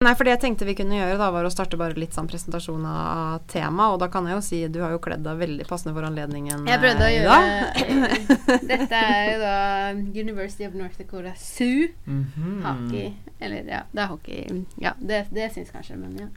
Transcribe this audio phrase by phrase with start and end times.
[0.00, 2.24] Nei, for det jeg tenkte vi kunne gjøre, da, var å starte bare litt sånn
[2.24, 3.92] presentasjon av temaet.
[3.92, 6.62] Og da kan jeg jo si du har jo kledd deg veldig passende for anledningen
[6.64, 9.58] Jeg prøvde å eh, gjøre Dette er jo da
[9.92, 11.90] University of North Dakota Zoo.
[12.06, 12.62] Mm -hmm.
[12.64, 13.12] hockey.
[13.40, 14.64] Eller ja, det er hockey.
[14.80, 16.30] Ja, det, det syns kanskje, men ja.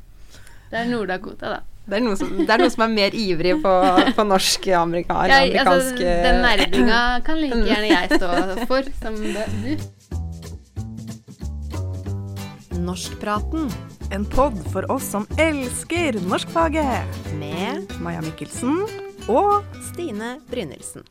[0.70, 1.60] Det er Nord-Dakota, da.
[1.86, 3.74] Det er, noen som, det er noen som er mer ivrig på,
[4.16, 9.16] på norsk amerikansk ja, altså, eh, den nerdinga kan like gjerne jeg stå for, som
[9.16, 9.78] du.
[12.84, 13.70] Norskpraten.
[14.12, 17.20] En pod for oss som elsker norskfaget.
[17.40, 18.84] Med Maja Mikkelsen
[19.32, 21.06] og Stine Brynildsen.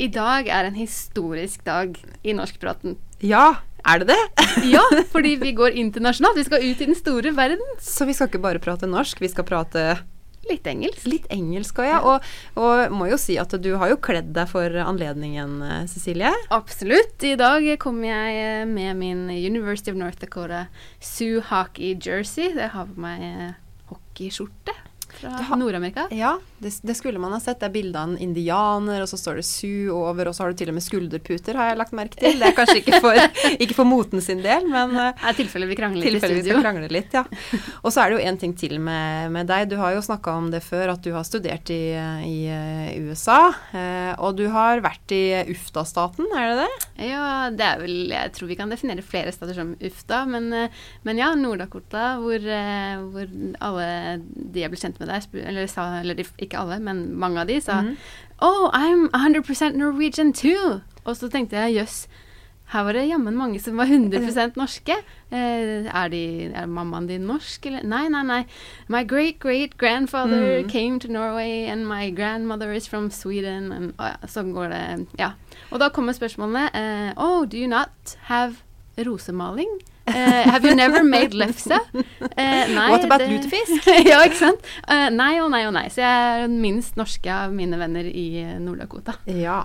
[0.00, 2.98] I dag er en historisk dag i norskpraten.
[3.24, 4.20] Ja, er det det?
[4.74, 6.36] Ja, fordi vi går internasjonalt.
[6.36, 7.74] Vi skal ut i den store verden.
[7.80, 9.84] Så vi skal ikke bare prate norsk, vi skal prate
[10.48, 11.04] Litt engelsk.
[11.06, 11.98] litt engelsk òg, ja.
[12.00, 16.32] Og, og må jo si at du har jo kledd deg for anledningen, eh, Cecilie.
[16.54, 17.20] Absolutt.
[17.26, 20.66] I dag kommer jeg eh, med min University of North Dakota
[20.98, 22.54] Sioux hockey jersey.
[22.56, 23.50] Jeg har på meg eh,
[23.92, 24.76] hockeyskjorte
[25.20, 26.08] fra Nord-Amerika.
[26.14, 27.60] Ja, det, det skulle man ha sett.
[27.60, 30.52] Det er bilde av en indianer, og så står det su over, og så har
[30.52, 32.36] du til og med skulderputer, har jeg lagt merke til.
[32.40, 33.20] Det er kanskje ikke for,
[33.64, 36.44] ikke for moten sin del, men eh, Det er tilfelle vi krangler litt i tilfelle
[36.44, 37.24] vi krangler litt, ja.
[37.80, 39.70] Og så er det jo en ting til med, med deg.
[39.70, 41.80] Du har jo snakka om det før, at du har studert i,
[42.28, 43.40] i eh, USA.
[43.72, 45.22] Eh, og du har vært i
[45.54, 46.88] UFTA-staten, er det det?
[47.10, 50.52] Ja, det er vel Jeg tror vi kan definere flere stater som UFTA, men,
[51.06, 52.44] men ja, Nord-Dakota, hvor,
[53.08, 53.34] hvor
[53.70, 53.88] alle
[54.20, 57.46] de jeg ble kjent med der, eller, sa, eller de, ikke alle, men mange av
[57.48, 57.94] de sa mm.
[58.42, 60.80] Oh, I'm 100% Norwegian too!
[61.04, 62.06] Og så tenkte jeg jøss,
[62.72, 64.94] her var det jammen mange som var 100% norske.
[65.34, 66.20] Eh, er, de,
[66.54, 67.82] er mammaen din norsk, eller?
[67.84, 68.38] Nei, nei, nei.
[68.88, 70.68] My great great grandfather Mm.
[70.70, 73.72] came to Norway, and my grandmother is from Sweden.
[73.72, 75.06] And, og ja, sånn går det.
[75.18, 75.32] Ja.
[75.72, 76.70] Og da kommer spørsmålene.
[76.72, 78.62] eh, oh, do you not have
[78.96, 79.80] rosemaling?
[80.10, 81.70] Eh, have you never made lefse?
[81.70, 83.86] Eh, nei, What about det- lutefisk?
[84.10, 84.66] ja, ikke sant?
[84.88, 85.86] Eh, nei og nei og nei.
[85.92, 88.26] Så jeg er den minst norske av mine venner i
[88.60, 89.14] Nord-Dakota.
[89.30, 89.60] Ja.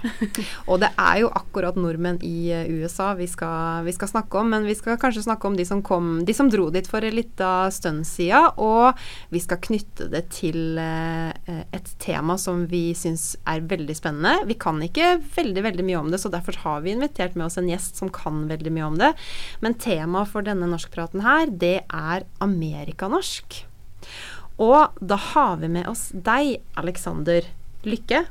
[0.70, 4.68] Og det er jo akkurat nordmenn i USA vi skal, vi skal snakke om, men
[4.70, 7.52] vi skal kanskje snakke om de som kom, de som dro dit for en lita
[7.74, 8.46] stund sida.
[8.62, 8.94] og
[9.34, 14.46] vi skal knytte det til et tema som vi syns er veldig spennende.
[14.50, 17.58] Vi kan ikke veldig, veldig mye om det, så derfor har vi invitert med oss
[17.62, 19.12] en gjest som kan veldig mye om det.
[19.64, 23.62] Men temaet for denne norskpraten her, det er amerikanorsk.
[24.60, 27.48] Og da har vi med oss deg, Alexander
[27.88, 28.26] Lykke.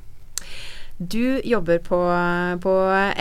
[0.98, 1.98] Du jobber på,
[2.62, 2.74] på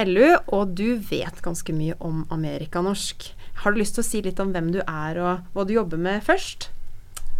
[0.06, 3.32] LU, og du vet ganske mye om amerikanorsk.
[3.64, 6.00] Har du lyst til å si litt om hvem du er og hva du jobber
[6.00, 6.70] med først?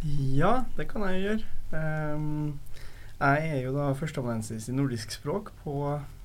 [0.04, 1.52] Ja, det kan jeg gjøre.
[1.74, 2.60] Um,
[3.20, 5.76] jeg er jo da førsteamanuensis i nordisk språk på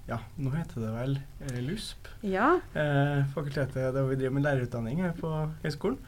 [0.08, 2.08] ja, nå heter det vel eh, LUSP.
[2.24, 2.54] Ja.
[2.74, 5.32] Eh, fakultetet der vi driver med lærerutdanning her på
[5.64, 5.98] høyskolen.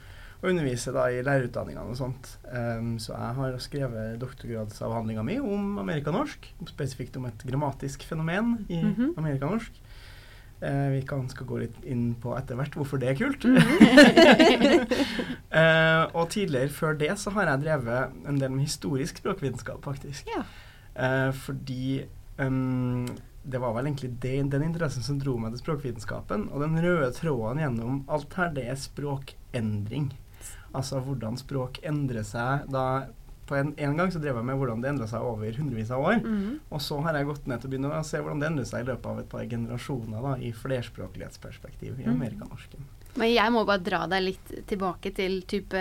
[0.41, 2.31] Og underviser da i lærerutdanningene og sånt.
[2.49, 6.49] Um, så jeg har skrevet doktorgradsavhandlinga mi om amerikanorsk.
[6.71, 9.11] Spesifikt om et grammatisk fenomen i Mhm.
[9.21, 9.73] amerikanorsk.
[10.63, 13.45] Eh, vi kan skal gå litt inn på etter hvert hvorfor det er kult.
[15.51, 20.29] Eh, og tidligere før det så har jeg drevet en del med historisk språkvitenskap, faktisk.
[20.31, 20.45] Ja.
[20.95, 22.05] Eh, fordi
[22.39, 23.09] ehm,
[23.43, 26.49] det var vel egentlig det, den interessen som dro meg til språkvitenskapen.
[26.53, 30.11] Og den røde tråden gjennom alt her, det er språkendring.
[30.77, 32.69] Altså hvordan språk endrer seg.
[32.71, 32.85] Da
[33.51, 36.05] på en, en gang så drev jeg med hvordan det endra seg over hundrevis av
[36.07, 36.21] år.
[36.23, 36.61] Mhm.
[36.71, 38.85] Og så har jeg gått ned til å begynne å se hvordan det endrer seg
[38.85, 43.00] i løpet av et par generasjoner da, i flerspråklighetsperspektiv i Mm.
[43.19, 45.81] Men jeg må bare dra deg litt tilbake til type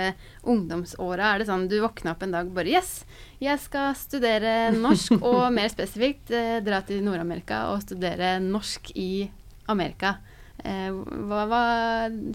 [0.50, 1.34] ungdomsåra.
[1.36, 3.04] Er det sånn du våkna opp en dag bare Yes,
[3.42, 9.28] jeg skal studere norsk, og mer spesifikt eh, dra til Nord-Amerika og studere norsk i
[9.70, 10.16] Amerika.
[10.60, 11.62] Eh, hva, hva,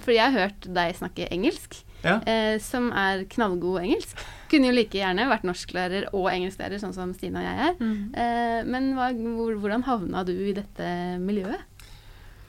[0.01, 2.19] fordi jeg har hørt deg snakke engelsk, Ja.
[2.29, 4.19] eh, som er knallgod engelsk.
[4.53, 7.77] Kunne jo like gjerne vært norsklærer og engelsklærer, sånn som Stina og jeg er.
[7.81, 8.01] Mm.
[8.15, 10.89] Eh, men hva, hvor, hvordan havna du i dette
[11.21, 11.65] miljøet?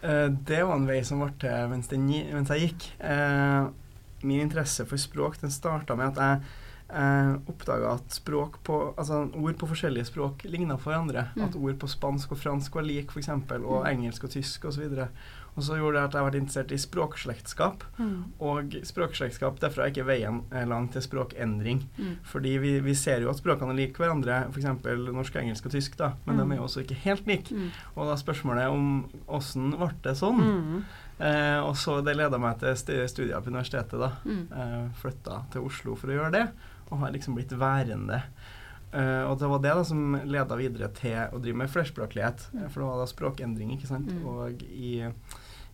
[0.05, 2.85] Eh, det var en vei som ble til mens, den, mens jeg gikk.
[2.99, 3.65] Eh,
[4.25, 6.41] min interesse for språk den starta med at jeg
[6.89, 11.27] eh, oppdaga at språk på, altså ord på forskjellige språk ligna på hverandre.
[11.35, 11.47] Mm.
[11.47, 13.89] At ord på spansk og fransk var like, f.eks., og Mm.
[13.93, 14.85] engelsk og tysk osv.
[14.85, 15.07] Og
[15.63, 17.83] så gjorde det at jeg ble interessert i språkslektskap.
[18.43, 21.85] Og språkslektskap, derfor er ikke veien eh, lang til språkendring.
[21.97, 22.17] Mm.
[22.27, 24.67] Fordi vi, vi ser jo at språkene er like hverandre, f.eks.
[25.15, 26.49] norsk, engelsk og tysk, da, men Mm.
[26.49, 27.55] de er jo også ikke helt like.
[27.55, 27.69] Mm.
[27.95, 30.41] Og da spørsmålet om åssen ble det sånn?
[30.43, 30.83] Mhm.
[31.17, 33.97] Eh, og så Det leda meg til st- studier på universitetet.
[33.99, 34.11] da.
[34.25, 34.47] Mm.
[34.51, 36.49] Eh, Flytta til Oslo for å gjøre det,
[36.91, 38.23] og har liksom blitt værende.
[38.95, 42.69] Uh, og det var det da som leda videre til å drive med flerspråklighet, Mm.
[42.69, 44.07] for det var da språkendring, ikke sant.
[44.07, 44.25] Mm.
[44.25, 45.11] Og i,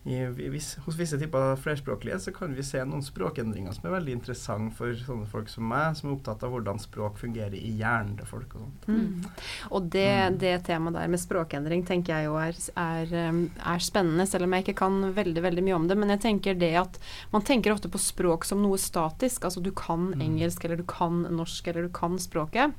[0.04, 4.16] i, vis, hos visse typer flerspråklige så kan vi se noen språkendringer som er veldig
[4.16, 8.16] interessante for sånne folk som meg, som er opptatt av hvordan språk fungerer i hjernen
[8.18, 8.56] til folk.
[8.58, 8.88] Og sånt.
[8.90, 9.30] Mm.
[9.70, 10.10] Og det,
[10.42, 14.56] det temaet der med språkendring tenker jeg jo er, er, um, er, spennende, selv om
[14.56, 15.98] jeg ikke kan veldig veldig mye om det.
[16.02, 16.98] Men jeg tenker det at
[17.30, 19.46] man tenker ofte på språk som noe statisk.
[19.46, 20.24] Altså du kan mm.
[20.24, 22.74] engelsk, eller du kan norsk, eller du kan språket.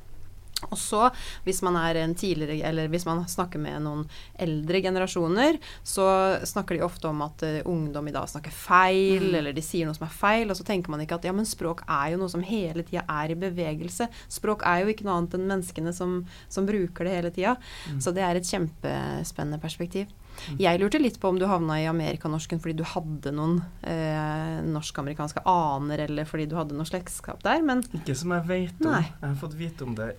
[0.69, 1.09] Og så,
[1.45, 4.05] hvis man er en tidligere, eller hvis man snakker med noen
[4.41, 6.07] eldre generasjoner, så
[6.47, 9.37] snakker de ofte om at uh, ungdom i dag snakker feil, mm.
[9.41, 11.47] eller de sier noe som er feil, og så tenker man ikke at ja, men
[11.49, 14.09] språk er jo noe som hele tida er i bevegelse.
[14.31, 16.21] Språk er jo ikke noe annet enn menneskene som,
[16.51, 17.55] som bruker det hele tida.
[17.91, 18.01] Mm.
[18.03, 20.11] Så det er et kjempespennende perspektiv.
[20.33, 20.57] Mm.
[20.63, 25.45] Jeg lurte litt på om du havna i amerikanorsken fordi du hadde noen eh, norsk-amerikanske
[25.49, 28.91] aner, eller fordi du hadde noe slektskap der, men Ikke som jeg vet om.
[28.91, 29.05] Nei.
[29.07, 30.13] Jeg har fått vite om det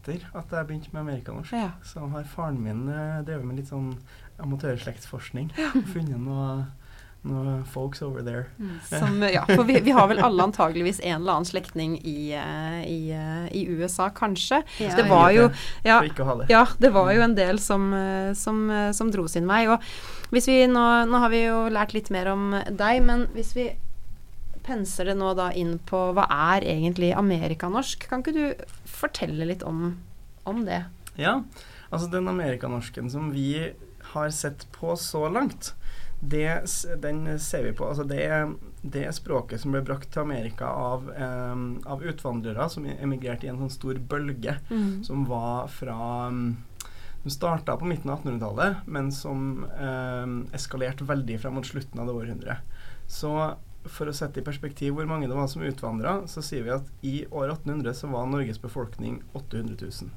[0.00, 1.52] etter at jeg begynte med amerikanorsk.
[1.52, 1.70] Ja.
[1.84, 3.94] Så har faren min uh, drevet med litt sånn
[4.40, 5.52] amatørslektsforskning.
[5.58, 5.72] Ja.
[5.94, 6.66] Funnet noe
[7.20, 8.46] noe folks over there.
[8.56, 8.76] Mm.
[8.88, 12.78] Som, ja, for vi, vi, har vel alle antageligvis en eller annen slektning i, uh,
[12.80, 14.62] i, uh, i, USA, kanskje.
[14.80, 15.50] Ja, det var jo
[15.84, 15.98] ja,
[16.48, 17.92] ja, det var jo en del som,
[18.32, 18.64] som,
[18.96, 19.66] som dro sin vei.
[19.68, 23.52] Og hvis vi nå, nå har vi jo lært litt mer om deg, men hvis
[23.58, 23.68] vi
[24.70, 28.06] penser det nå da inn på hva er egentlig amerikanorsk.
[28.10, 29.98] Kan ikke du fortelle litt om,
[30.48, 30.84] om det?
[31.18, 31.40] Ja,
[31.90, 33.72] altså den amerikanorsken som vi
[34.12, 35.74] har sett på så langt,
[36.20, 36.66] det,
[37.00, 38.26] den ser vi på Altså det,
[38.82, 43.62] det språket som ble brakt til Amerika av, eh, av utvandrere som emigrerte i en
[43.62, 45.00] sånn stor bølge mm.
[45.06, 45.96] som var fra
[47.20, 52.08] som starta på midten av 1800-tallet, men som eh, eskalerte veldig frem mot slutten av
[52.08, 52.78] det århundret.
[53.10, 53.34] Så
[53.88, 56.90] for å sette i perspektiv hvor mange det var som utvandra, så sier vi at
[57.06, 60.10] i år 1800 så var Norges befolkning 800 000.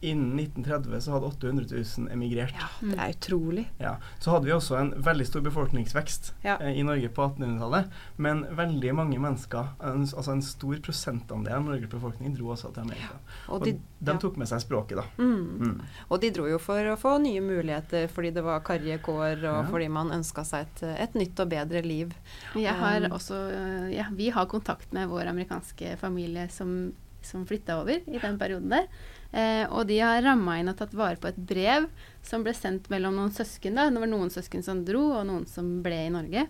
[0.00, 1.66] Innen 1930 så hadde 800
[1.98, 2.54] 000 emigrert.
[2.54, 3.64] Ja, Det er utrolig.
[3.78, 6.56] Ja, Så hadde vi også en veldig stor befolkningsvekst ja.
[6.60, 7.90] eh, i Norge på 1800-tallet.
[8.16, 12.86] Men veldig mange mennesker, en, altså en stor prosentandel av Norges befolkning, dro også til
[12.86, 13.18] Amerika.
[13.48, 15.06] Og de, og de tok med seg språket, da.
[15.18, 15.42] Mm.
[15.58, 15.74] Mm.
[16.08, 19.72] Og de dro jo for å få nye muligheter fordi det var karrige kår, og
[19.72, 22.14] fordi man ønska seg et, et, nytt og bedre liv.
[22.54, 23.42] Jeg har um, også,
[23.90, 26.92] ja, vi har kontakt med vår amerikanske familie som,
[27.24, 28.86] som flytta over i den perioden der.
[29.28, 31.84] Eh, og de har ramma inn og tatt vare på et brev
[32.24, 33.76] som ble sendt mellom noen søsken.
[33.76, 36.46] da, Det var noen søsken som dro, og noen som ble i Norge.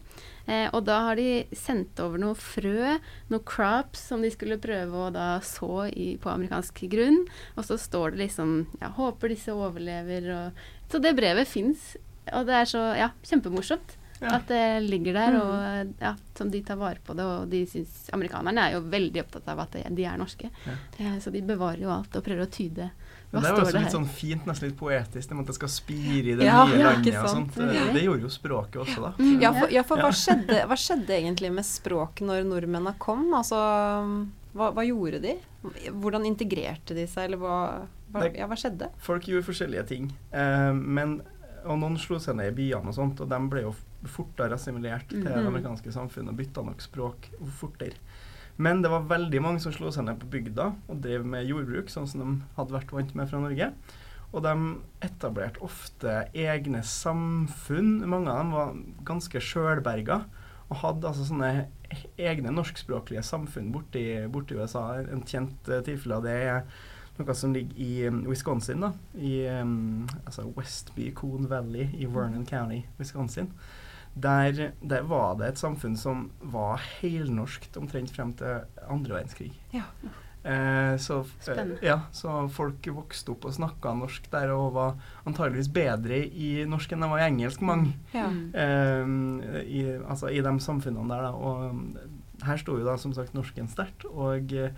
[0.46, 2.98] Eh, og da har de sendt over noe frø,
[3.30, 7.24] noe crops, som de skulle prøve å da så i, på amerikansk grunn.
[7.56, 10.52] Og så står det liksom ja, 'Håper disse overlever', og
[10.88, 11.98] Så det brevet fins,
[12.32, 13.97] og det er så ja, kjempemorsomt.
[14.20, 14.34] Ja.
[14.36, 15.42] At det ligger der, mm.
[15.42, 17.24] og ja, som de tar vare på det.
[17.24, 20.50] Og de synes, amerikanerne er jo veldig opptatt av at de er norske.
[20.66, 20.78] Ja.
[20.98, 22.90] Eh, så de bevarer jo alt og prøver å tyde.
[23.28, 25.56] Hva det er jo også litt sånn fint, nesten litt poetisk, det med at det
[25.58, 27.58] skal spire i det ja, nye landet og sånt.
[27.60, 29.10] Det, det, gjorde jo språket også, da.
[29.20, 29.34] Mm.
[29.44, 33.26] Ja, for, for hva, skjedde, hva, skjedde, egentlig med språk når nordmennene kom?
[33.36, 33.60] Altså,
[34.56, 35.36] hva, hva, gjorde de?
[35.92, 37.58] Hvordan integrerte de seg, eller hva,
[38.16, 38.88] hva skjedde?
[39.04, 40.08] Folk gjorde forskjellige ting.
[40.32, 41.18] Eh, men
[41.68, 43.74] og noen slo seg ned i byene og sånt, og de ble jo
[44.06, 45.50] fortere assimilert til det mhm.
[45.50, 47.98] amerikanske samfunnet og bytta nok språk fortere.
[48.58, 51.90] Men det var veldig mange som slo seg ned på bygda og drev med jordbruk,
[51.92, 53.70] sånn som de hadde vært vant med fra Norge.
[54.28, 54.54] Og de
[55.06, 58.02] etablerte ofte egne samfunn.
[58.10, 58.74] Mange av dem var
[59.08, 60.24] ganske sjølberga
[60.68, 61.68] og hadde altså sånne
[62.20, 65.00] egne norskspråklige samfunn borti, borti USA.
[65.00, 66.64] En kjent uh, tilfelle av det er
[67.18, 68.92] noe som ligger i um, Wisconsin, da.
[69.16, 73.48] I um, altså Westby Coon Valley i Vernon County, Wisconsin.
[74.18, 79.52] Der, der, var det et samfunn som var helnorskt omtrent frem til andre verdenskrig.
[79.74, 79.84] Ja.
[80.48, 81.18] Eh, så,
[81.50, 84.94] eh, ja, så, folk vokste opp og snakka norsk der og var
[85.28, 87.92] antageligvis bedre i norsk enn de var i engelsk, mange.
[88.14, 88.30] Ja.
[88.30, 89.12] Eh,
[89.64, 91.34] i, altså i de samfunnene der, da.
[91.34, 94.06] Og her sto jo da som sagt norsken sterkt.
[94.08, 94.72] Og eh,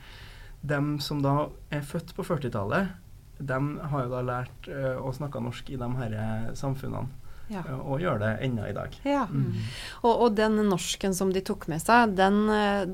[0.60, 2.96] dem som da er født på 40-tallet,
[3.40, 3.60] de
[3.92, 7.19] har jo da lært eh, å snakke norsk i de her eh, samfunnene
[7.50, 7.64] ja.
[7.78, 8.94] og gjør det ennå i dag.
[9.06, 9.24] Ja.
[9.30, 9.58] Mm.
[10.02, 12.42] Og, og, den norsken som de tok med seg, den,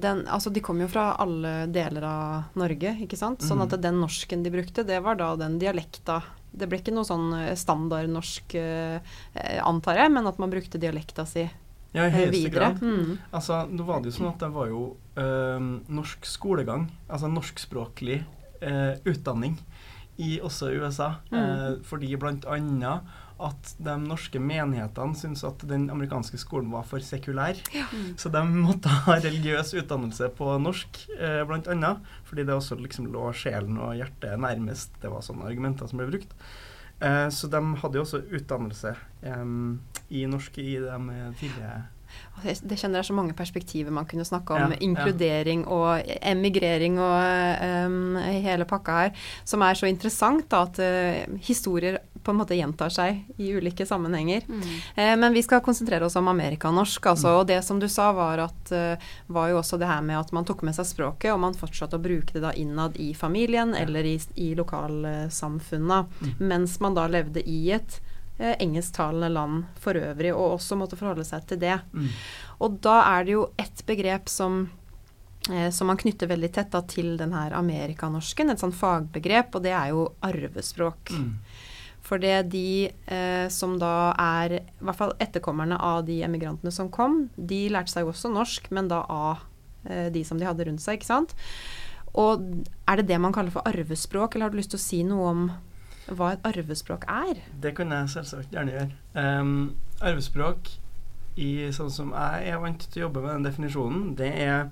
[0.01, 3.45] den, Altså, de kom jo fra alle deler av Norge, ikke sant?
[3.45, 3.83] Sånn at mm.
[3.85, 6.23] den norsken de brukte, det var da den dialekta.
[6.57, 11.27] Det ble ikke noe sånn standard standardnorsk, eh, antar jeg, men at man brukte dialekta
[11.27, 11.45] si
[11.93, 12.81] ja, i eh, høyeste grad.
[12.83, 13.19] Mm.
[13.31, 18.23] Altså, nå var det jo sånn at det var jo øh, norsk skolegang, altså norskspråklig
[18.63, 19.59] øh, utdanning,
[20.17, 21.19] i også USA.
[21.29, 21.83] Mm.
[21.85, 23.05] Fordi blant annet
[23.43, 27.59] at de norske menighetene syntes at den amerikanske skolen var for sekulær.
[27.75, 27.85] Ja.
[27.93, 28.15] Mm.
[28.21, 31.93] Så de måtte ha religiøs utdannelse på norsk, eh, bl.a.
[32.29, 34.97] Fordi det også liksom lå sjelen og hjertet nærmest.
[35.03, 36.33] Det var sånne argumenter som ble brukt.
[37.01, 38.95] Eh, så de hadde jo også utdannelse
[39.29, 39.45] eh,
[40.17, 41.77] i norsk i de tidlige
[42.41, 44.71] Det det kjenner jeg så mange perspektiver man kunne snakke om.
[44.73, 44.81] Ja, ja.
[44.81, 49.27] Inkludering og emigrering og um, hele pakka her.
[49.45, 53.87] Som er så interessant da, at uh, historier på en måte gjentar seg i ulike
[53.87, 54.43] sammenhenger.
[54.51, 54.63] Mm.
[54.97, 57.07] Eh, men vi skal konsentrere oss om amerikanorsk.
[57.13, 57.39] Altså, Mm.
[57.41, 58.97] Og det som du sa, var, at, eh,
[59.31, 61.95] var jo også det her med at man tok med seg språket, og man fortsatte
[61.97, 63.85] å bruke det da innad i familien Ja.
[63.87, 66.35] eller i, i lokalsamfunna, Mm.
[66.39, 68.01] mens man da levde i et
[68.39, 71.79] eh, engelsktalende land for øvrig, og også måtte forholde seg til det.
[71.95, 72.09] Mm.
[72.61, 74.69] Og da er det jo ett begrep som
[75.51, 79.63] eh, som man knytter veldig tett da, til den her amerikanorsken, et sånn fagbegrep, og
[79.63, 81.11] det er jo arvespråk.
[81.13, 81.37] Mm.
[82.07, 86.91] For det de eh, som da er i hvert fall etterkommerne av de emigrantene som
[86.93, 89.43] kom, de lærte seg jo også norsk, men da av
[89.91, 91.35] eh, de som de hadde rundt seg, ikke sant.
[92.17, 92.47] Og
[92.89, 95.33] er det det man kaller for arvespråk, eller har du lyst til å si noe
[95.33, 95.47] om
[96.15, 97.43] hva et arvespråk er?
[97.63, 98.99] Det kunne jeg selvsagt gjerne gjøre.
[99.19, 99.57] Um,
[99.99, 100.71] arvespråk,
[101.37, 104.71] i, sånn som jeg er vant til å jobbe med den definisjonen, det er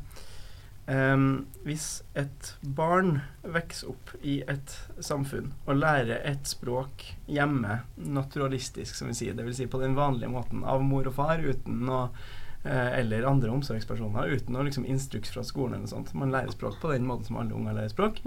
[0.86, 1.26] um,
[1.64, 9.10] hvis et barn vokser opp i et samfunn og lærer et språk hjemme, naturalistisk, som
[9.10, 9.58] vi sier, dvs.
[9.60, 14.32] Si på den vanlige måten, av mor og far, uten å uh, eller andre omsorgspersoner,
[14.36, 16.14] uten å liksom, instruks fra skolen eller sånt.
[16.16, 18.20] Man lærer språk på den måten som alle unger lærer språk.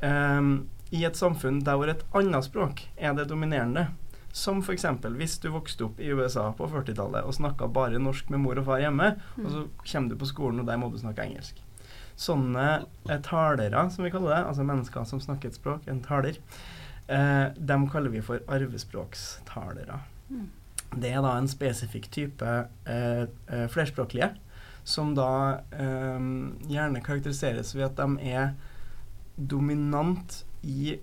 [0.00, 3.88] Um, I et samfunn der hvor et annet språk er det dominerende,
[4.32, 4.84] som f.eks.
[5.16, 8.68] hvis du vokste opp i USA på 40-tallet og snakka bare norsk med mor og
[8.68, 11.64] far hjemme, og så kommer du på skolen, og der må du snakke engelsk.
[12.18, 12.66] Sånne
[13.08, 16.40] eh, talere, som vi kaller det, altså mennesker som snakker et språk, en taler,
[17.06, 20.00] eh, dem kaller vi for arvespråkstalere.
[20.28, 20.48] Mm.
[20.96, 22.48] Det er da en spesifikk type
[22.88, 24.32] eh, eh, flerspråklige,
[24.88, 25.30] som da
[25.76, 26.28] eh,
[26.72, 28.54] gjerne karakteriseres ved at de er
[29.36, 30.96] dominant i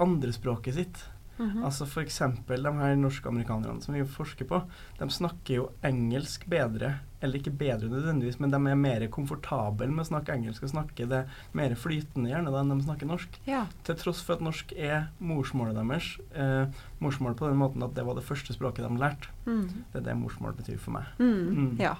[0.00, 1.02] andrespråket sitt.
[1.36, 1.64] Mhm.
[1.66, 2.20] Altså f.eks.
[2.46, 4.62] de her norske amerikanerne som vi forsker på,
[5.00, 10.04] de snakker jo engelsk bedre, eller ikke bedre nødvendigvis, men de er mer komfortable med
[10.04, 11.24] å snakke engelsk og snakke det
[11.56, 13.38] mer flytende gjerne da enn de snakker norsk.
[13.48, 13.64] Ja.
[13.88, 16.10] Til tross for at norsk er morsmålet deres.
[16.36, 19.32] Eh, morsmålet på den måten at det var det første språket de lærte.
[19.48, 19.64] Mm.
[19.92, 21.08] Det er det morsmål betyr for meg.
[21.18, 21.40] Mm.
[21.48, 21.70] Mm.
[21.80, 21.96] Ja.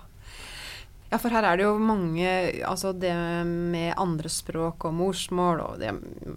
[1.11, 2.27] Ja, for her er det jo mange
[2.67, 3.13] Altså det
[3.47, 5.93] med andre språk og morsmål og det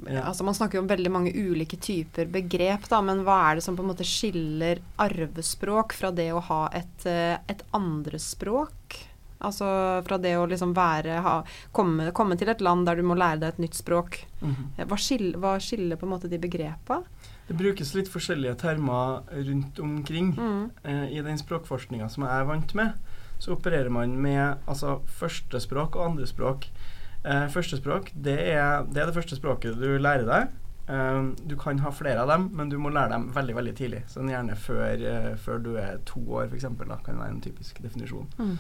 [0.08, 0.28] Ja.
[0.28, 3.66] Altså man snakker jo om veldig mange ulike typer begrep, da, men hva er det
[3.66, 9.02] som på en måte skiller arvespråk fra det å ha et, eh, et andrespråk?
[9.40, 9.68] Altså
[10.08, 11.36] fra det å liksom være ha,
[11.76, 14.26] komme, komme til et land der du må lære deg et nytt språk.
[14.42, 14.88] Mm -hmm.
[14.88, 17.04] Hva skiller, hva skiller på en måte de begrepa?
[17.48, 20.34] Det brukes litt forskjellige termer rundt omkring.
[20.38, 20.70] Mm.
[20.84, 22.94] Eh, I den språkforskninga som jeg er vant med,
[23.40, 26.70] så opererer man med altså, førstespråk og andrespråk.
[27.24, 30.56] Eh, førstespråk det er, det er det første språket du lærer deg.
[30.88, 34.04] Eh, du kan ha flere av dem, men du må lære dem veldig veldig tidlig.
[34.12, 36.70] Sånn gjerne før, eh, før du er to år, f.eks.
[37.06, 38.30] kan være en typisk definisjon.
[38.40, 38.58] Mm.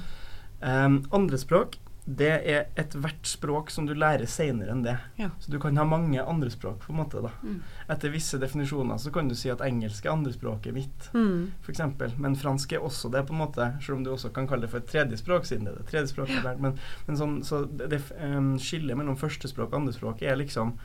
[0.61, 4.93] Eh, andrespråk det er ethvert språk som du lærer seinere enn det.
[5.19, 5.27] Ja.
[5.43, 7.19] Så du kan ha mange andrespråk, på en måte.
[7.21, 7.33] da.
[7.43, 7.57] Mm.
[7.91, 11.51] Etter visse definisjoner så kan du si at engelsk er andrespråket mitt, Mm.
[11.65, 11.81] f.eks.
[12.17, 14.69] Men fransk er også det, på en måte, selv om du også kan kalle det
[14.71, 16.61] for et tredje språk, siden det er det tredje språket jeg har lært.
[16.63, 20.77] Men, men sånn, så det, det um, skillet mellom førstespråk og andrespråk er liksom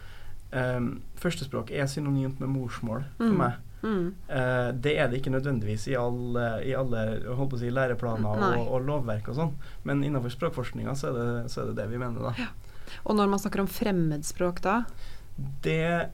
[0.52, 3.38] um, Førstespråk er synonymt med morsmål for Mm.
[3.38, 3.52] meg.
[3.83, 4.15] Mm.
[4.29, 7.05] Eh, det er det ikke nødvendigvis i, all, i alle
[7.59, 9.53] si, læreplaner og, og lovverk og sånn,
[9.85, 12.51] men innenfor språkforskninga så, det- så er det det vi mener, da.
[13.05, 14.83] Og når man snakker om fremmedspråk da?
[15.65, 16.09] Det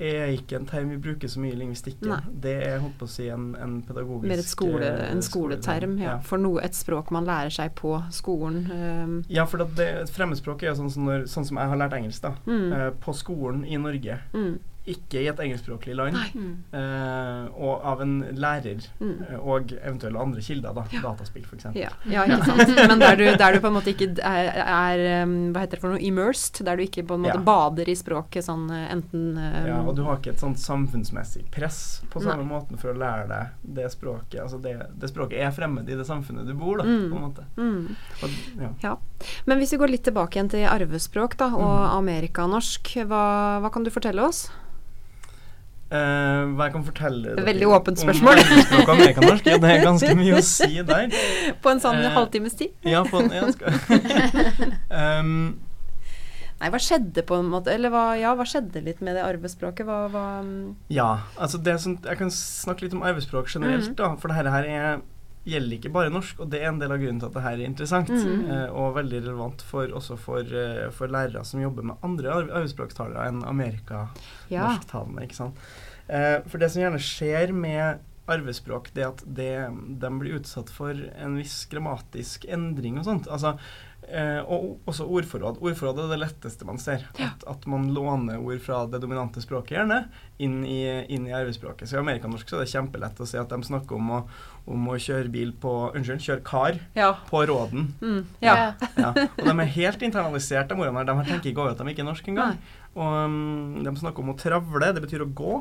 [0.00, 2.08] er ikke en term vi bruker så mye i lingvistikken.
[2.08, 2.20] Nei.
[2.40, 5.98] Det er holdt på å si en, en pedagogisk Mer et skole, eh, en skoleterm,
[6.00, 6.14] ja.
[6.24, 8.62] For noe, et språk man lærer seg på skolen.
[8.72, 9.18] Um.
[9.28, 12.24] Ja, for det, fremmedspråk er jo sånn som, når, sånn som jeg har lært engelsk,
[12.24, 12.32] da.
[12.48, 12.66] Mm.
[12.72, 14.16] Uh, på skolen i Norge.
[14.32, 14.54] Mm.
[14.90, 16.16] Ikke i et engelskspråklig land.
[16.34, 16.52] Mm.
[16.74, 18.84] Eh, og av en lærer.
[19.00, 19.12] Mm.
[19.28, 20.84] eh, og eventuelle andre kilder, da.
[21.02, 21.68] Dataspill, f.eks.
[21.78, 22.74] Ja, ja, ikke sant.
[22.90, 25.82] Men der du, der du på en måte ikke er, er um, Hva heter det
[25.84, 26.02] for noe?
[26.10, 26.62] Immersed.
[26.66, 27.44] Der du ikke på en måte Ja.
[27.46, 31.44] bader i språket sånn eh, enten um, Ja, og du har ikke et sånt samfunnsmessig
[31.54, 32.50] press på samme Nei.
[32.50, 34.40] måten for å lære deg det språket.
[34.42, 37.06] Altså det, det språket er fremmed i det samfunnet du bor, da, Mm.
[37.12, 37.44] på en måte.
[37.56, 37.96] mm.
[38.24, 38.96] Og, ja.
[39.46, 41.92] Men hvis vi går litt tilbake igjen til arvespråk da, og Mm.
[42.00, 44.48] amerikanorsk, hva, hva kan du fortelle oss?
[45.90, 48.38] Eh, hva jeg kan fortelle dere Veldig åpent spørsmål.
[48.78, 49.48] Om amerikanorsk?
[49.50, 51.16] Ja, det er ganske mye å si der.
[51.64, 52.76] På en sånn uh, halvtimes tid?
[52.86, 53.74] Ja, på en, ja, skal.
[55.20, 55.32] um,
[56.60, 59.86] Nei, hva skjedde på en måte Eller hva, ja, hva skjedde litt med det arvespråket?
[59.88, 60.24] Hva, hva
[60.92, 61.08] ja,
[61.40, 63.96] altså det som, jeg kan snakke litt om arvespråk generelt, Mhm.
[63.96, 64.12] da.
[64.20, 65.00] For det her er,
[65.48, 67.56] gjelder ikke bare norsk, og det er en del av grunnen til at det her
[67.56, 68.10] er interessant.
[68.12, 68.42] Mm.
[68.50, 73.30] eh, og veldig relevant for, også for, eh, for lærere som jobber med andre arbeidsspråktalere
[73.30, 74.08] enn Amerika.
[74.52, 74.74] Ja.
[76.10, 79.52] Eh, for det som gjerne skjer med arvespråk, det at det,
[80.00, 83.28] de blir utsatt for en viss grammatisk endring og sånt.
[83.32, 83.56] Altså,
[84.06, 85.60] eh, og også ordforråd.
[85.62, 87.06] Ordforråd er det letteste man ser.
[87.18, 90.02] At, at man låner ord fra det dominante språket gjerne
[90.42, 91.90] inn i, inn i arvespråket.
[91.90, 94.22] Så i amerikanorsk så er det kjempelett å si at de snakker om å,
[94.66, 97.12] om å kjøre bil på Unnskyld, kjøre kar Ja.
[97.30, 97.88] på Råden.
[98.00, 98.74] Mm, ja.
[98.98, 99.10] Ja.
[99.14, 101.08] Og de er helt internalisert, de ordene her.
[101.08, 102.58] De tenker ikke over at de ikke er norske engang.
[102.94, 105.56] Og um, de snakker om å travle, det betyr å gå.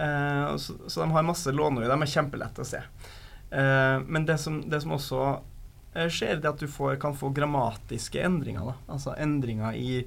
[0.00, 1.88] Og så, så de har masse låneord.
[1.90, 2.80] De er kjempelette å se.
[3.52, 5.20] Uh, men det som, det som også
[5.94, 8.70] eh, skjer, det at du får, kan få grammatiske endringer.
[8.70, 8.76] Da.
[8.94, 10.04] Altså endringer i,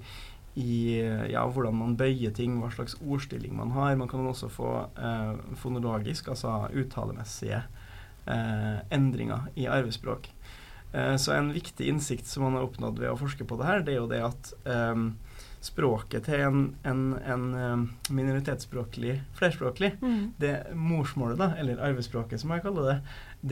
[0.60, 0.76] i
[1.34, 3.96] ja, hvordan man bøyer ting, hva slags ordstilling man har.
[4.00, 7.64] Man kan også få eh, fonologisk, altså uttalemessige
[8.90, 10.30] endringer i arvespråk.
[10.94, 13.82] Eh, så en viktig innsikt som man har oppnådd ved å forske på det her,
[13.86, 15.04] det er jo det at eh,
[15.64, 20.34] språket til en, en, en eh, minoritetsspråklig, flerspråklig, Mm.
[20.38, 22.98] det morsmålet, da, eller arvespråket som jeg kaller det,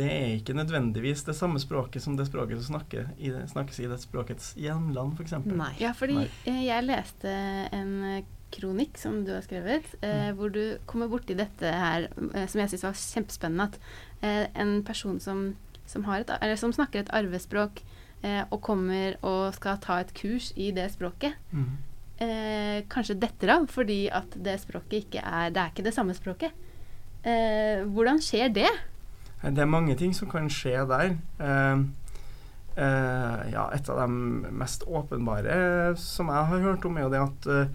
[0.01, 3.79] det er ikke nødvendigvis det samme språket som det språket som snakker i det, snakkes
[3.79, 5.33] i det språkets hjemland, f.eks.
[5.45, 5.71] Nei.
[5.79, 6.27] Ja, fordi Nei.
[6.45, 7.31] eh, jeg leste
[7.71, 12.47] en eh, kronikk som du har skrevet, eh, hvor du kommer borti dette her, eh,
[12.47, 13.67] som jeg syns var kjempespennende.
[13.69, 13.79] At
[14.21, 15.55] eh, en person som,
[15.85, 17.81] som, har et, eller som snakker et arvespråk,
[18.23, 21.77] eh, og kommer og skal ta et kurs i det språket, Mm.
[22.19, 26.13] eh, kanskje detter av fordi at det språket ikke er Det er ikke det samme
[26.13, 26.51] språket.
[27.21, 28.69] Hvordan skjer det?
[29.43, 31.17] Det er mange ting som kan skje der.
[31.39, 31.83] Eh,
[32.71, 34.05] Uh, ja, et av de
[34.55, 37.73] mest åpenbare som jeg har hørt om, er jo det at eh,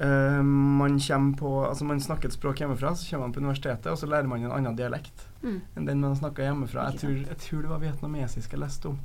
[0.00, 0.98] eh, man
[1.38, 4.30] på Altså man snakker et språk hjemmefra, så kommer man på universitetet, og så lærer
[4.30, 5.60] man en annen dialekt Mm.
[5.76, 6.88] enn den man snakka hjemmefra.
[6.90, 8.96] Jeg tror, jeg tror det var vietnamesisk jeg leste om.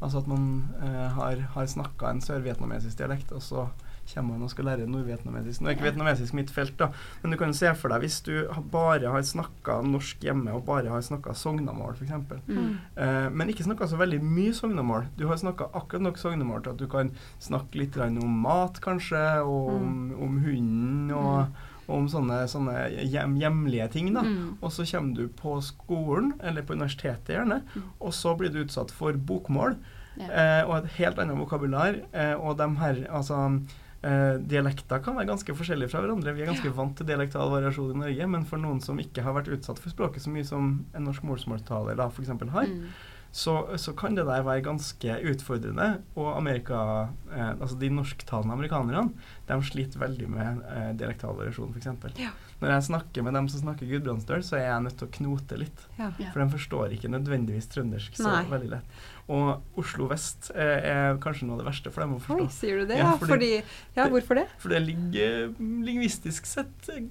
[0.00, 0.44] Altså at man
[0.78, 3.64] uh, har, har snakka en sørvietnamesisk dialekt, og så
[4.12, 5.60] kommer han og skal lære nordvietnamesisk.
[5.62, 6.88] Nå er ikke vietnamesisk mitt felt, da,
[7.22, 8.32] men du kan jo se for deg hvis du
[8.72, 12.12] bare har snakka norsk hjemme, og bare har snakka sognamål, f.eks.
[12.48, 12.78] Mm.
[12.96, 15.06] Eh, men ikke snakka så veldig mye sognemål.
[15.16, 19.22] Du har snakka akkurat nok sognemål til at du kan snakke litt om mat, kanskje,
[19.46, 21.46] og om, om hunden, og,
[21.86, 24.12] og om sånne, sånne hjem, hjemlige ting.
[24.14, 24.22] da.
[24.26, 24.58] Mm.
[24.60, 27.82] Og så kommer du på skolen, eller på universitetet gjerne, Mm.
[28.00, 29.76] og så blir du utsatt for bokmål
[30.18, 30.26] Ja.
[30.28, 31.94] eh, og et helt annet vokabular.
[32.12, 33.62] Eh, og de her, altså
[34.02, 36.34] eh, Dialekter kan være ganske forskjellige fra hverandre.
[36.36, 39.34] Vi er ganske vant til dialektal variasjon i Norge, men for noen som ikke har
[39.38, 42.28] vært utsatt for språket så mye som en norsk morsmålstaler da f.eks.
[42.52, 42.86] har, Mm.
[43.32, 46.02] så, så kan det der være ganske utfordrende.
[46.20, 49.12] Og Amerika, eh, altså de norsktalende amerikanerne
[49.48, 52.18] de sliter veldig med eh, dialektal variasjon, f.eks.
[52.20, 52.30] Ja.
[52.62, 55.56] Når jeg snakker med dem som snakker gudbrandsdøl, så er jeg nødt til å knote
[55.58, 55.80] litt.
[55.98, 56.12] Ja.
[56.20, 56.28] Ja.
[56.34, 58.44] For de forstår ikke nødvendigvis trøndersk så Nei.
[58.52, 59.00] veldig lett.
[59.30, 62.42] Og Oslo vest eh, er kanskje noe av det verste for dem å forstå.
[62.42, 62.98] Oi, sier du det?
[62.98, 63.50] Ja, fordi- fordi,
[63.96, 64.46] ja hvorfor det?
[64.58, 67.04] For det ligger eh, lingvistisk sett eh,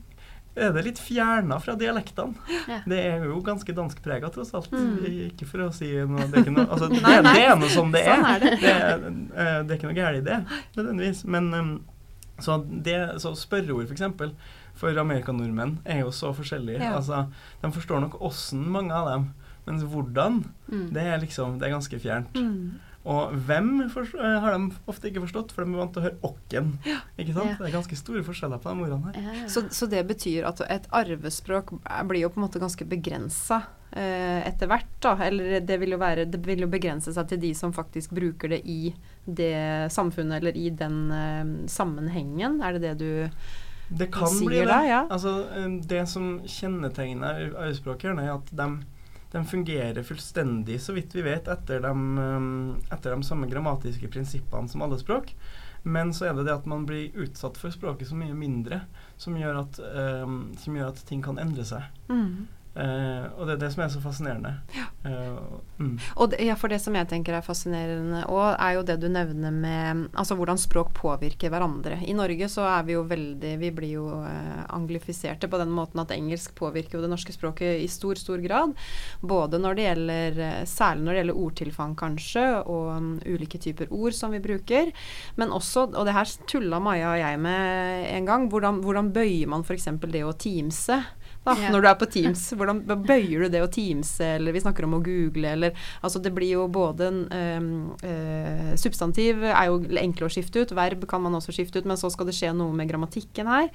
[0.60, 2.36] er det litt fjerna fra dialektene.
[2.67, 2.82] Ja.
[2.86, 4.67] Det er jo ganske danskprega, tross alt.
[4.76, 4.97] Mm.
[5.30, 7.34] Ikke for å si noe Det er, ikke noe, altså, det, Nei, nei.
[7.38, 8.17] det er noe som det er.
[8.19, 8.52] Sånn er det.
[8.60, 10.39] Det, er, eh, det er ikke noe galt i det,
[10.76, 11.24] nødvendigvis.
[11.32, 11.71] Men um,
[12.43, 14.36] så, det, så spørreord, f.eks., for, eksempel,
[14.82, 16.84] for amerikanordmenn er jo så forskjellige.
[16.84, 16.97] Ja.
[17.00, 17.24] Altså,
[17.63, 19.30] de forstår nok åssen, mange av dem.
[19.67, 20.88] Mens hvordan, Mm.
[20.93, 22.34] det er liksom Det er ganske fjernt.
[22.36, 22.80] Mm.
[23.04, 26.19] Og hvem eh, har de ofte ikke forstått, for de er vant til å høre
[26.24, 26.67] åkken.
[27.17, 27.50] Ikke sant?
[27.50, 27.58] Ja.
[27.58, 29.21] Det er ganske store forskjeller på de ordene her.
[29.41, 29.47] Ja.
[29.50, 31.71] Så, så det betyr at et arvespråk
[32.08, 35.15] blir jo på en måte ganske begrensa eh, etter hvert, da.
[35.26, 38.50] Eller det vil jo være Det vil jo begrense seg til de som faktisk bruker
[38.54, 38.93] det i
[39.26, 42.62] det samfunnet eller i den eh, sammenhengen.
[42.62, 43.30] Er det det du
[43.97, 44.67] Det kan sier bli det.
[44.69, 45.02] da, ja.
[45.10, 48.69] Altså, eh, det som kjennetegner arvespråkene, er at de,
[49.32, 54.70] de fungerer fullstendig, så vidt vi vet, etter de, eh, etter de samme grammatiske prinsippene
[54.70, 55.36] som alle språk.
[55.84, 58.84] Men så er det det at man blir utsatt for språket så mye mindre,
[59.17, 61.88] som gjør at, um, som gjør at ting kan endre seg.
[62.72, 64.54] Eh, og det er det som er så fascinerende.
[65.04, 65.40] Eh,
[65.82, 65.96] mm.
[66.24, 69.10] Og det, ja, for det som jeg tenker er fascinerende òg, er jo det du
[69.12, 72.00] nevner med altså hvordan språk påvirker hverandre.
[72.08, 76.00] I Norge så er vi jo veldig Vi blir jo uh, anglifiserte på den måten
[76.04, 78.76] at engelsk påvirker jo det norske språket i stor, stor grad.
[79.20, 84.16] Både når det gjelder Særlig når det gjelder ordtilfang, kanskje, og um, ulike typer ord
[84.16, 84.92] som vi bruker.
[85.36, 89.50] Men også, og det her tulla Maja og jeg med en gang, hvordan, hvordan bøyer
[89.52, 89.90] man f.eks.
[90.08, 91.02] det å teamse?
[91.42, 91.72] Da, yeah.
[91.74, 95.00] Når du er på Teams, hvordan bøyer du det å teamse, eller vi snakker om
[95.00, 97.72] å google, eller Altså det blir jo både en
[98.06, 101.98] eh, Substantiv er jo enkle å skifte ut, verb kan man også skifte ut, men
[101.98, 103.72] så skal det skje noe med grammatikken her.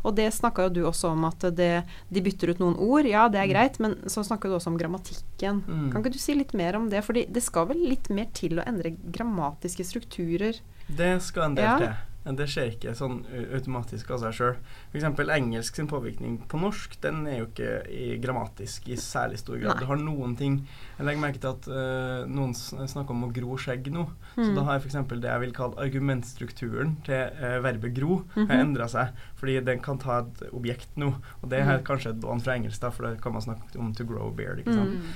[0.00, 1.70] Og det snakka jo du også om, at det,
[2.08, 3.08] de bytter ut noen ord.
[3.08, 5.62] Ja, det er greit, men så snakker du også om grammatikken.
[5.66, 5.88] Mm.
[5.92, 7.04] Kan ikke du si litt mer om det?
[7.06, 10.60] Fordi det skal vel litt mer til å endre grammatiske strukturer?
[10.88, 11.78] Det skal en del Ja.
[11.78, 11.98] til.
[12.36, 14.56] Det skjer ikke sånn automatisk av seg sjøl.
[14.92, 15.04] F.eks.
[15.36, 19.74] engelsk sin påvirkning på norsk den er jo ikke i grammatisk i særlig stor grad.
[19.74, 19.80] Nei.
[19.80, 20.66] Du har noen ting
[20.98, 24.06] Jeg legger merke til at uh, noen snakker om å gro skjegg nå.
[24.36, 24.54] Så Mm.
[24.54, 25.08] da har jeg f.eks.
[25.20, 28.60] det jeg vil kalle argumentstrukturen til uh, verbet gro har Mhm.
[28.60, 29.08] endra seg.
[29.36, 31.14] Fordi den kan ta et objekt nå.
[31.42, 31.84] Og det er Mhm.
[31.84, 34.58] kanskje et lån fra engelsk, da, for det kan man snakke om to grow beard.
[34.58, 34.90] ikke sant?
[35.00, 35.12] Mm.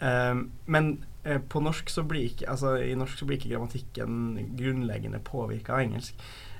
[0.00, 4.54] Um, men eh, på norsk så blir ikke altså i norsk så blir ikke grammatikken
[4.56, 6.14] grunnleggende påvirka av engelsk.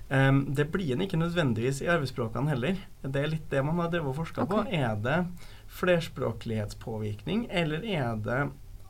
[0.09, 2.79] Det blir den ikke nødvendigvis i arbeidsspråkene heller.
[3.05, 4.63] Det er litt det man har drevet og forska på.
[4.73, 5.19] Er det
[5.79, 8.39] flerspråklighetspåvirkning, eller er det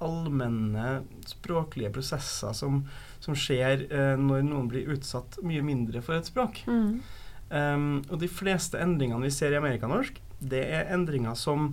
[0.05, 2.83] allmenne språklige prosesser som,
[3.23, 6.63] som skjer eh, når noen blir utsatt mye mindre for et språk?
[6.71, 7.01] Mm.
[7.49, 11.73] Um, og de fleste endringene vi ser i amerikanorsk, det er endringer som,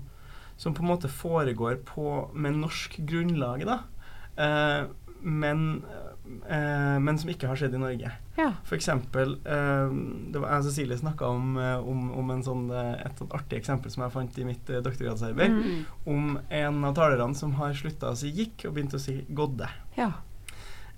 [0.58, 3.81] som på en måte foregår på med norsk grunnlag, da.
[4.39, 4.93] Uh,
[5.25, 5.84] men,
[6.49, 8.11] eh, men som ikke har skjedd i Norge.
[8.35, 8.49] Ja.
[8.75, 9.95] Eksempel eh,
[10.33, 13.59] det var, jeg og Cecilie snakka om, om, om en sånn, eh, et sånt artig
[13.61, 15.57] eksempel som jeg fant i mitt eh, doktorgradsarbeid.
[15.57, 15.81] Mm.
[16.15, 19.71] Om en av talerne som har slutta å si 'gikk' og begynte å si 'godde'.
[19.99, 20.13] ja.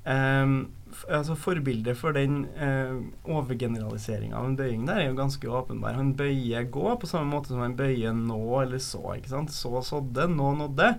[0.08, 0.70] Um,
[1.12, 2.94] altså Forbildet for den eh,
[3.28, 5.98] overgeneraliseringa av en bøying der er jo ganske åpenbar.
[6.00, 9.18] Han bøyer 'gå' på samme måte som han bøyer 'nå' eller 'så'.
[9.18, 9.52] ikke sant?
[9.52, 10.96] Så sådde, nå nådde.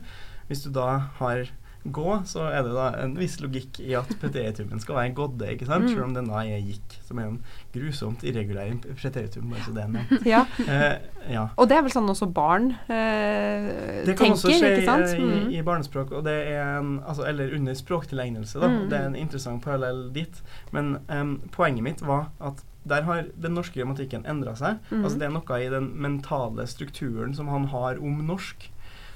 [0.49, 1.49] Hvis du da har
[1.87, 5.67] 'gå', så er det da en viss logikk i at preteritumen skal være 'gådde', ikke
[5.67, 5.85] sant?
[5.85, 5.89] Mm.
[5.89, 7.43] selv om den da er 'gikk', som er en
[7.75, 9.51] grusomt irregulær preteritum.
[9.51, 10.45] bare så det er ja.
[10.69, 10.99] Eh,
[11.33, 11.47] ja.
[11.57, 15.19] Og det er vel sånn også barn eh, Det kan tenker, også skje ikke sant?
[15.19, 15.51] i, Mm.
[15.53, 18.61] i barnespråk, og det er en, altså, eller under språktilegnelse.
[18.61, 18.69] Da.
[18.69, 18.91] Mm.
[18.91, 20.43] Det er en interessant parallell dit.
[20.73, 24.79] Men um, poenget mitt var at der har den norske grammatikken endra seg.
[24.91, 25.05] Mm.
[25.05, 28.71] Altså Det er noe i den mentale strukturen som han har om norsk,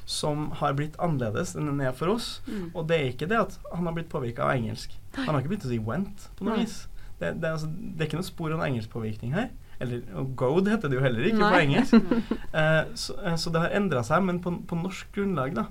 [0.07, 2.41] som har blitt annerledes enn den er for oss.
[2.47, 2.71] Mm.
[2.75, 4.91] Og det er ikke det at han har blitt påvirka av engelsk.
[5.17, 6.65] Han har ikke begynt å si 'went' på noe Nei.
[6.65, 6.89] vis.
[7.21, 9.51] Det, det, altså, det er ikke noe spor av en engelskpåvirkning her.
[9.81, 10.01] Eller
[10.37, 11.95] 'goad' heter det jo heller ikke på engelsk.
[12.55, 15.65] Eh, så, eh, så det har endra seg, men på, på norsk grunnlag, da.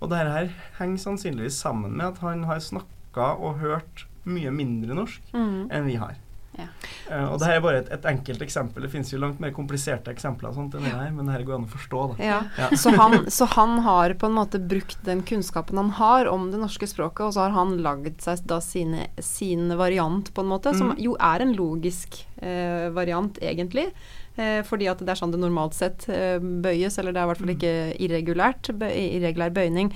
[0.00, 0.48] Og det her
[0.80, 5.68] henger sannsynligvis sammen med at han har snakka og hørt mye mindre norsk Mm.
[5.70, 6.16] enn vi har.
[6.58, 6.66] Ja.
[7.10, 8.82] Eh, og det her er bare et, et enkelt eksempel.
[8.86, 11.54] Det finnes jo langt mer kompliserte eksempler sånt enn det her, men det her går
[11.58, 12.24] an å forstå, da.
[12.24, 12.40] Ja.
[12.58, 12.68] Ja.
[12.76, 16.60] Så, han, så han har på en måte brukt den kunnskapen han har om det
[16.62, 20.74] norske språket, og så har han lagd seg da sine, sin variant, på en måte,
[20.76, 21.00] som Mhm.
[21.02, 23.88] jo er en logisk eh, variant, egentlig.
[24.36, 27.30] Eh, fordi at det er sånn det normalt sett eh, bøyes, eller det er i
[27.30, 29.92] hvert fall ikke irregulært, bø irregulær bøyning.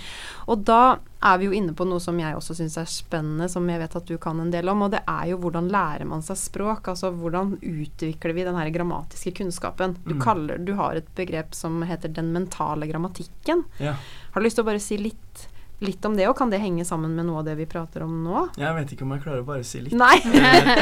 [0.46, 3.66] Og da er vi jo inne på noe som jeg også syns er spennende, som
[3.66, 6.22] jeg vet at du kan en del om, og det er jo hvordan lærer man
[6.22, 6.87] seg språk?
[6.94, 9.96] Altså hvordan utvikler vi den her grammatiske kunnskapen?
[10.06, 10.22] Du, Mm.
[10.22, 13.64] kaller, du har et begrep som heter den mentale grammatikken.
[13.82, 13.96] Ja.
[14.32, 15.48] Har du lyst til å bare si litt,
[15.84, 18.12] litt om det, og kan det henge sammen med noe av det vi prater om
[18.24, 18.44] nå?
[18.58, 19.94] Jeg vet ikke om jeg klarer å bare si litt.
[19.98, 20.18] Nei.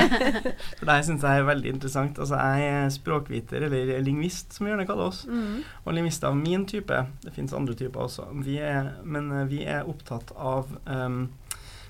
[0.78, 2.20] For det syns jeg er veldig interessant.
[2.22, 5.24] Altså, jeg er språkviter, eller lingvist, som vi gjerne kaller oss.
[5.28, 5.64] Mm.
[5.84, 9.64] Og lingvister av min type, det finnes andre typer også, vi er, men eh, vi
[9.68, 11.26] er opptatt av um,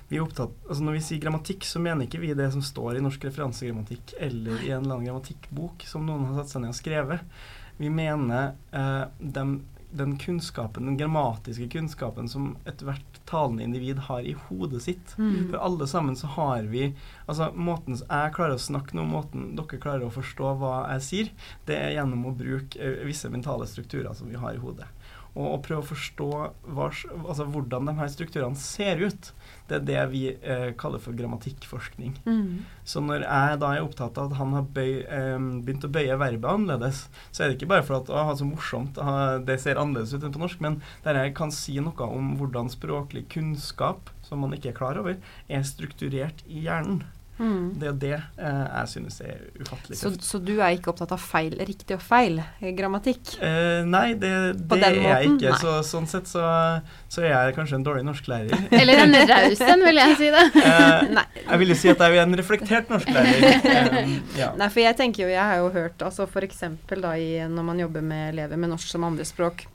[0.07, 2.95] vi er opptatt, altså Når vi sier grammatikk, så mener ikke vi det som står
[2.95, 6.71] i norsk referansegrammatikk eller i en eller annen grammatikkbok som noen har satt seg ned
[6.71, 7.41] og skrevet.
[7.77, 9.59] Vi mener eh, dem,
[9.89, 15.13] den kunnskapen, den grammatiske kunnskapen som ethvert talende individ har i hodet sitt.
[15.17, 15.49] Mm.
[15.49, 16.93] For alle sammen så har vi
[17.27, 21.31] Altså måten jeg klarer å snakke nå, måten dere klarer å forstå hva jeg sier,
[21.67, 24.87] det er gjennom å bruke eh, visse mentale strukturer som vi har i hodet.
[25.37, 26.27] Og og prøve å forstå
[26.73, 29.31] hva, altså, hvordan de her strukturene ser ut,
[29.69, 32.15] det er det vi eh, kaller for grammatikkforskning.
[32.25, 32.65] Mm.
[32.87, 36.17] Så når jeg da er opptatt av at han har bøy, eh, begynt å bøye
[36.19, 39.81] verbet annerledes, så er det ikke bare for at å, så morsomt, å, det ser
[39.81, 44.11] annerledes ut enn på norsk, men der jeg kan si noe om hvordan språklig kunnskap,
[44.25, 47.05] som man ikke er klar over, er strukturert i hjernen.
[47.37, 47.65] Mm.
[47.77, 51.21] Det er det eh, jeg synes er ufattelig Så, så du er ikke opptatt av
[51.21, 53.35] feil, riktig og feil eh, grammatikk?
[53.45, 55.53] Eh, nei, det, det er jeg ikke.
[55.61, 56.43] Så, sånn sett så,
[57.13, 58.65] så er jeg kanskje en dårlig norsklærer.
[58.79, 60.45] Eller en raus en, vil jeg si det.
[60.67, 63.45] Eh, jeg vil jo si at jeg er en reflektert norsklærer.
[63.67, 64.49] Eh, ja.
[64.57, 68.33] Nei, for jeg tenker jo, jeg har jo hørt altså eksempel når man jobber med
[68.33, 69.65] elever med norsk som andrespråk,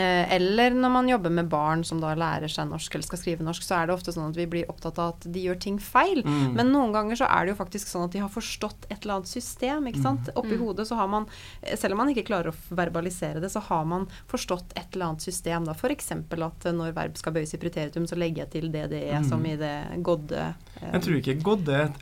[0.00, 3.62] eller når man jobber med barn som da lærer seg norsk eller skal skrive norsk,
[3.62, 6.22] så er det ofte sånn at vi blir opptatt av at de gjør ting feil.
[6.24, 6.54] Mm.
[6.54, 9.14] Men noen ganger så er det jo faktisk sånn at de har forstått et eller
[9.20, 9.86] annet system.
[9.86, 10.28] ikke sant?
[10.36, 10.64] Oppi Mm.
[10.66, 11.26] hodet så har man,
[11.62, 15.06] eh, selv om man ikke klarer å verbalisere det, så har man forstått et eller
[15.06, 15.64] annet system.
[15.64, 15.72] da.
[15.72, 16.10] F.eks.
[16.12, 19.20] at eh, når verb skal bøyes i preteritum, så legger jeg til det det er,
[19.20, 19.28] Mm.
[19.28, 20.54] som i det godde.
[20.82, 21.92] eh, Jeg tror ikke Godde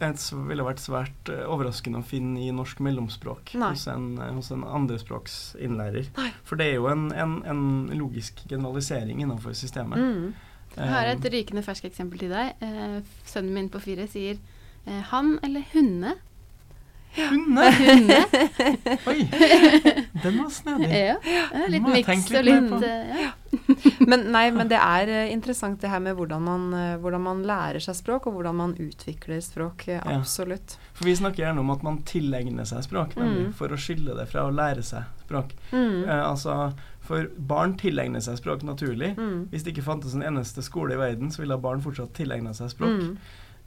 [0.49, 3.71] ville vært svært eh, overraskende å finne i norsk mellomspråk Nei.
[3.71, 6.07] hos en, eh, hos en andrespråksinnlærer.
[6.45, 9.99] For det er jo en, en, en logisk generalisering innenfor systemet.
[9.99, 10.35] Mm.
[10.77, 12.55] Jeg har et Eh, rykende ferskt eksempel til deg.
[12.63, 14.39] Eh, sønnen min på fire sier
[14.87, 16.15] eh, han eller hunne.
[17.17, 17.69] Hunde!
[19.07, 19.19] Oi!
[20.23, 20.91] Den var snedig.
[20.97, 21.17] Ja.
[21.25, 23.31] ja litt miks og litt litt eh, ja.
[24.11, 27.43] Men, nei, men det er eh, interessant det her med hvordan man, eh, hvordan man
[27.47, 29.85] lærer seg språk, og hvordan man utvikler språk.
[30.01, 30.77] Absolutt.
[30.79, 30.89] Ja.
[30.97, 33.53] For vi snakker gjerne om at man tilegner seg språk, nemlig, Mm.
[33.59, 35.53] for å skille det fra å lære seg språk.
[35.73, 36.09] Mm.
[36.09, 36.73] Eh, altså,
[37.03, 39.15] for barn tilegner seg språk naturlig.
[39.19, 39.49] Mm.
[39.53, 42.71] Hvis det ikke fantes en eneste skole i verden, så ville barn fortsatt tilegne seg
[42.73, 43.01] språk.
[43.03, 43.17] Mm.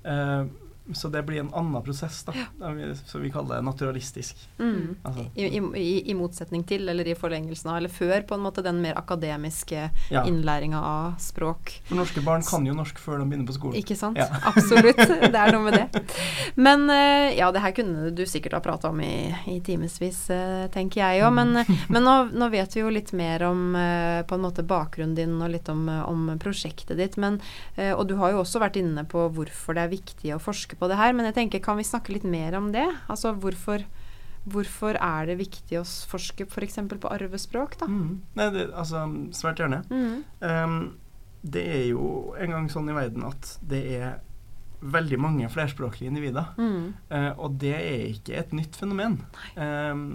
[0.05, 0.45] Eh,
[0.93, 2.95] så det blir en annen prosess, da, ja.
[3.05, 4.37] som vi kaller det naturalistisk.
[4.59, 4.95] Mm.
[5.03, 5.47] Altså, I,
[5.81, 8.97] i, I motsetning til, eller i forlengelsen av, eller før på en måte den mer
[8.99, 10.23] akademiske ja.
[10.25, 11.73] innlæringa av språk.
[11.89, 13.79] For norske barn kan jo norsk før de begynner på skolen.
[13.81, 14.19] Ikke sant?
[14.19, 14.27] Ja.
[14.51, 15.01] Absolutt.
[15.01, 16.03] Det er noe med det.
[16.67, 20.67] Men eh, ja, det her kunne du sikkert ha prata om i, i timevis, eh,
[20.73, 21.33] tenker jeg òg.
[21.35, 25.17] Men, men nå, nå vet vi jo litt mer om eh, på en måte bakgrunnen
[25.17, 27.17] din og litt om, eh, om prosjektet ditt.
[27.21, 27.41] Men,
[27.75, 30.74] eh, og du har jo også vært inne på hvorfor det er viktig å forske
[30.79, 31.15] på det her.
[31.15, 32.87] Men jeg tenker, kan vi snakke litt mer om det?
[33.11, 33.85] Altså hvorfor
[34.45, 36.75] Hvorfor er det viktig å forske f.eks.
[37.01, 37.87] på arvespråk, da?
[37.89, 38.19] Mm.
[38.37, 38.99] Nei, det, altså,
[39.33, 39.79] svært gjerne.
[39.89, 40.19] Mm.
[40.45, 40.75] Um,
[41.41, 44.19] det er jo en gang sånn i verden at det er
[44.85, 46.51] veldig mange flerspråklige individer.
[46.61, 46.93] Mm.
[47.09, 49.17] Uh, og det er ikke et nytt fenomen.
[49.57, 50.05] Ehm,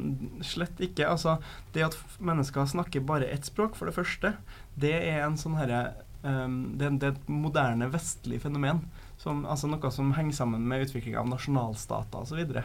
[0.46, 1.08] slett ikke.
[1.10, 1.38] Altså,
[1.74, 4.34] det at mennesker snakker bare ett språk, for det første,
[4.80, 5.82] det er en sånn herre
[6.22, 8.84] um, det, det er et moderne vestlig fenomen.
[9.20, 12.62] Som, altså noe som henger sammen med utvikling av nasjonalstater osv.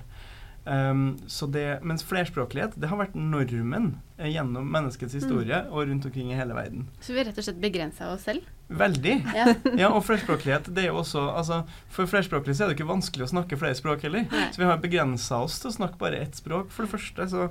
[0.65, 6.07] Um, så det, mens flerspråklighet det har vært normen eh, gjennom menneskets historie og rundt
[6.09, 6.87] omkring i hele verden.
[7.05, 8.47] Så vi har rett og slett begrensa oss selv.
[8.67, 9.19] Veldig.
[9.35, 9.51] Ja.
[9.83, 11.61] Ja, og flerspråklighet det er jo også altså,
[11.93, 14.25] For flerspråklige så er det ikke vanskelig å snakke flere språk heller.
[14.31, 14.47] Nei.
[14.55, 17.29] Så vi har begrensa oss til å snakke bare ett språk, for det første.
[17.29, 17.49] Så,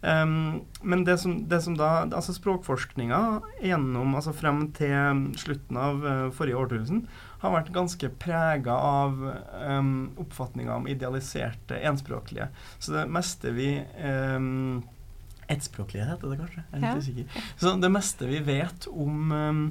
[0.00, 3.18] Um, men det som, det som da Altså språkforskninga
[3.60, 7.02] gjennom Altså frem til slutten av uh, forrige årtusen
[7.40, 9.20] har vært ganske prega av
[9.64, 12.48] um, oppfatninga om idealiserte enspråklige.
[12.78, 13.70] Så det meste vi
[14.04, 14.82] um,
[15.50, 16.62] Ettspråklige heter det kanskje?
[16.70, 17.48] Jeg er litt usikker.
[17.58, 19.64] Så det meste vi vet om um,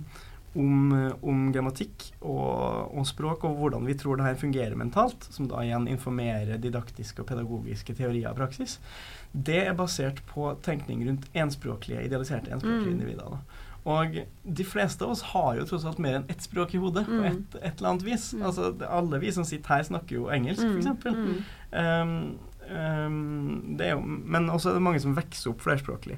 [0.58, 5.48] om, om grammatikk og, og språk, og hvordan vi tror det her fungerer mentalt, som
[5.50, 8.80] da igjen informerer didaktiske og pedagogiske teorier og praksis,
[9.32, 12.98] det er basert på tenkning rundt enspråklige, idealiserte enspråklige Mm.
[12.98, 13.30] individer.
[13.30, 13.68] Da.
[13.86, 17.06] Og de fleste av oss har jo tross alt mer enn ett språk i hodet,
[17.08, 17.26] på Mm.
[17.26, 18.34] et, et eller annet vis.
[18.34, 18.44] Mm.
[18.46, 21.16] Altså, alle vi som sitter her, snakker jo engelsk, Mm, f.eks.
[21.16, 21.44] mm.
[21.72, 22.40] Um,
[22.70, 26.18] um, det er jo, men også er det mange som vokser opp flerspråklig.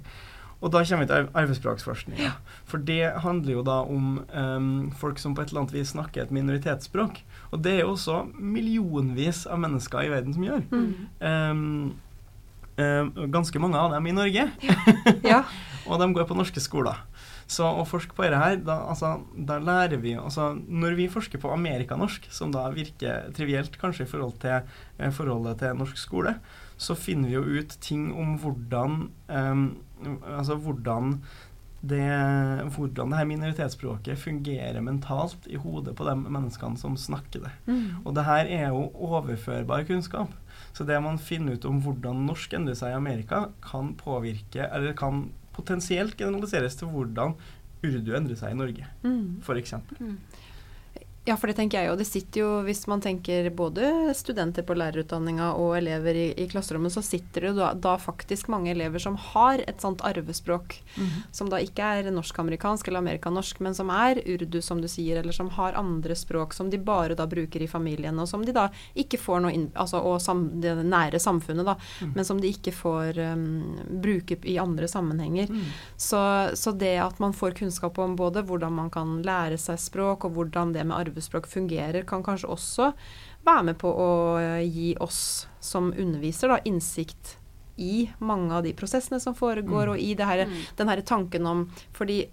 [0.62, 2.32] Og da kommer vi til arv- Ja.
[2.66, 6.22] For det handler jo da om um, folk som på et eller annet vis snakker
[6.22, 7.24] et minoritetsspråk.
[7.52, 10.62] Og det er jo også millionvis av mennesker i verden som gjør.
[10.70, 10.94] Mm.
[11.22, 11.94] Um,
[12.78, 14.52] um, ganske mange av dem i Norge.
[15.26, 15.44] Ja.
[15.90, 17.00] Og de går på norske skoler.
[17.52, 21.42] Så å forske på dette her, da, altså, da lærer vi altså, Når vi forsker
[21.42, 26.38] på amerikanorsk, som da virker trivielt kanskje i forhold til eh, forholdet til norsk skole,
[26.82, 29.66] så finner vi jo ut ting om hvordan eh,
[30.32, 31.18] Altså hvordan
[31.82, 32.06] det,
[32.76, 37.54] hvordan det her minoritetsspråket fungerer mentalt i hodet på de menneskene som snakker det.
[37.66, 38.04] Mm.
[38.06, 40.34] Og det her er jo overførbar kunnskap.
[40.78, 44.94] Så det man finner ut om hvordan norsk endrer seg i Amerika, kan påvirke, eller
[44.98, 47.36] kan potensielt generaliseres til hvordan
[47.86, 49.40] urdu endrer seg i Norge, Mm.
[49.42, 49.74] f.eks.
[51.24, 51.96] Ja, for det tenker jeg jo.
[52.00, 56.96] Det sitter jo, hvis man tenker både studenter på lærerutdanninga og elever i, i klasserommet,
[56.96, 60.80] så sitter det jo da, da faktisk mange elever som har et sånt arvespråk,
[61.32, 65.36] som da ikke er norsk-amerikansk eller amerikanorsk, men som er urdu, som du sier, eller
[65.38, 68.66] som har andre språk som de bare da bruker i familien, og som de da
[68.98, 72.14] ikke får noe inn, altså, og sam, det nære samfunnet, da, Mm.
[72.16, 75.52] men som de ikke får um, bruke i andre sammenhenger.
[75.52, 75.70] Mm.
[76.02, 76.18] Så,
[76.58, 80.34] så det at man får kunnskap om både hvordan man kan lære seg språk, og
[80.34, 82.94] hvordan det med arvespråk fungerer, kan kanskje også
[83.46, 87.38] være med på å eh, gi oss som underviser da, innsikt
[87.78, 89.92] i mange av de prosessene som foregår, Mm.
[89.92, 90.76] og i det her, Mm.
[90.78, 92.28] den her tanken om Fordi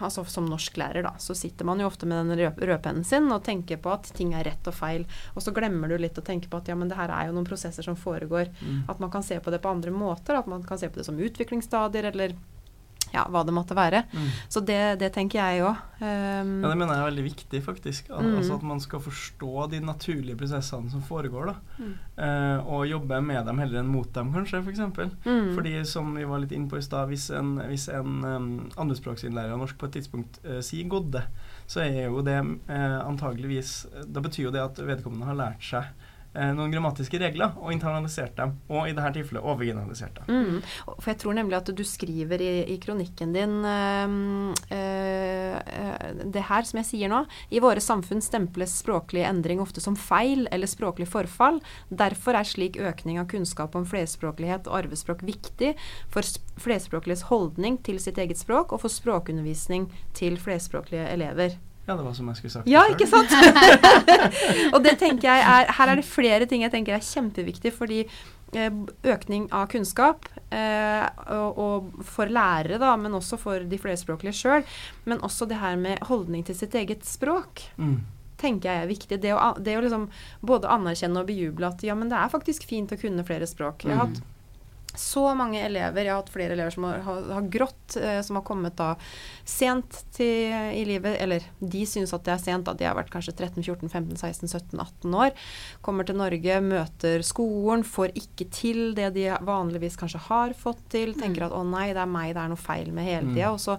[0.00, 3.76] altså som norsklærer, da, så sitter man jo ofte med den rødpennen sin og tenker
[3.76, 5.04] på at ting er rett og feil,
[5.36, 7.32] og så glemmer du litt å tenke på at ja, men det her er jo
[7.34, 8.48] noen prosesser som foregår.
[8.62, 8.88] Mm.
[8.88, 10.36] At man kan se på det på andre måter.
[10.36, 12.34] At man kan se på det som utviklingsstadier, eller
[13.14, 14.04] ja, hva det måtte være.
[14.12, 14.30] Mm.
[14.52, 15.82] Så det, det tenker jeg òg.
[15.96, 18.10] Ja, det mener jeg er veldig viktig, faktisk.
[18.12, 18.38] Al Mm.
[18.40, 21.54] Altså At man skal forstå de naturlige prosessene som foregår, da.
[21.78, 21.92] Mm.
[22.16, 24.66] Uh, og jobbe med dem heller enn mot dem, kanskje, f.eks.
[24.66, 25.10] For eksempel.
[25.24, 25.54] mm.
[25.54, 29.54] Fordi som vi var litt inne på i stad, hvis en, hvis en um, andrespråksinnlærer
[29.54, 31.22] av norsk på et tidspunkt uh, sier 'godde',
[31.66, 35.88] så er jo det uh, antageligvis Da betyr jo det at vedkommende har lært seg
[36.56, 40.28] noen grammatiske regler og internalisert dem, og i dette tilfellet overgeneralisert dem.
[40.28, 40.58] Mm.
[40.98, 46.46] For jeg tror nemlig at du skriver i, i kronikken din øh, eh, eh, det
[46.48, 47.22] her som jeg sier nå.
[47.50, 51.60] I våre samfunn stemples språklig endring ofte som feil eller språklig forfall.
[51.88, 55.74] Derfor er slik økning av kunnskap om flerspråklighet og arvespråk viktig
[56.12, 56.26] for
[56.62, 61.56] flerspråkliges holdning til sitt eget språk, og for språkundervisning til flerspråklige elever.
[61.86, 62.70] Ja, det var som jeg skulle sagt.
[62.70, 63.30] Ja, ikke sant?
[64.74, 68.00] og det tenker jeg er Her er det flere ting jeg tenker er kjempeviktig, fordi
[68.58, 74.34] eh, økning av kunnskap, eh, og, og for lærere, da, men også for de flerspråklige
[74.34, 74.66] sjøl,
[75.06, 77.68] men også det her med holdning til sitt eget språk.
[77.78, 78.00] Mm.
[78.36, 79.16] tenker jeg er viktig.
[79.22, 80.10] Det å, det å liksom
[80.44, 83.86] både anerkjenne og bejuble at ja, men det er faktisk fint å kunne flere språk.
[83.86, 84.20] Jeg har hatt
[85.00, 88.38] så mange elever, jeg har hatt flere elever som har, har, har grått, eh, som
[88.38, 88.92] har kommet da
[89.46, 93.12] sent til, i livet, eller de syns at det er sent, da de har vært
[93.12, 95.48] kanskje 13-14-15-16-17-18 år.
[95.86, 101.16] Kommer til Norge, møter skolen, får ikke til det de vanligvis kanskje har fått til.
[101.18, 103.52] Tenker at å nei, det er meg det er noe feil med hele tida.
[103.52, 103.78] Og så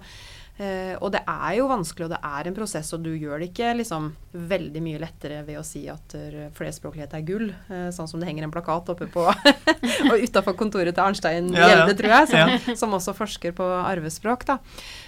[0.57, 3.51] Eh, og det er jo vanskelig, og det er en prosess, og du gjør det
[3.51, 4.07] ikke liksom
[4.49, 8.29] veldig mye lettere ved å si at uh, flerspråklighet er gull, eh, sånn som det
[8.29, 9.25] henger en plakat oppe på
[10.11, 11.83] og utafor kontoret til Arnstein Ja, ja.
[11.89, 12.75] Tror jeg, som, Ja.
[12.81, 14.45] som også forsker på arvespråk.
[14.49, 14.57] Da.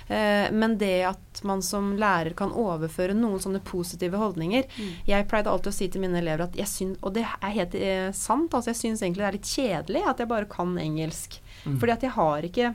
[0.07, 4.65] Eh, men det at man som lærer kan overføre noen sånne positive holdninger
[5.07, 7.77] Jeg pleide alltid å si til mine elever at jeg syns, og det er helt
[7.77, 11.39] eh, sant, altså jeg syns egentlig det er litt kjedelig at jeg bare kan engelsk.
[11.65, 11.79] Mm.
[11.81, 12.73] Fordi at jeg har ikke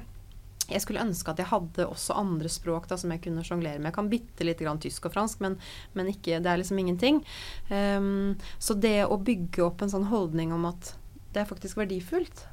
[0.68, 3.90] jeg skulle ønske at jeg hadde også andre språk da, som jeg kunne sjonglere med.
[3.90, 5.58] Jeg kan bitte lite grann tysk og fransk, men,
[5.94, 7.22] men ikke, det er liksom ingenting.
[7.70, 10.94] Um, så det å bygge opp en sånn holdning om at
[11.34, 12.46] det er faktisk verdifullt,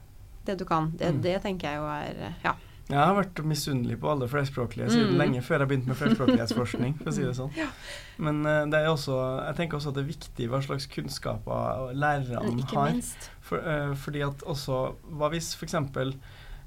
[0.46, 1.22] det du kan, det, Mm.
[1.22, 2.56] det tenker jeg jo er Ja.
[2.92, 5.18] Jeg har vært misunnelig på alle flerspråklige siden Mm.
[5.18, 6.98] lenge før jeg begynte med flerspråklighetsforskning.
[6.98, 7.52] for å si det sånn.
[8.20, 11.94] Men eh, det er også, jeg tenker også at det er viktig hva slags kunnskaper
[11.96, 12.92] lærerne har.
[13.42, 15.74] For, uh, fordi at også Hva hvis f.eks.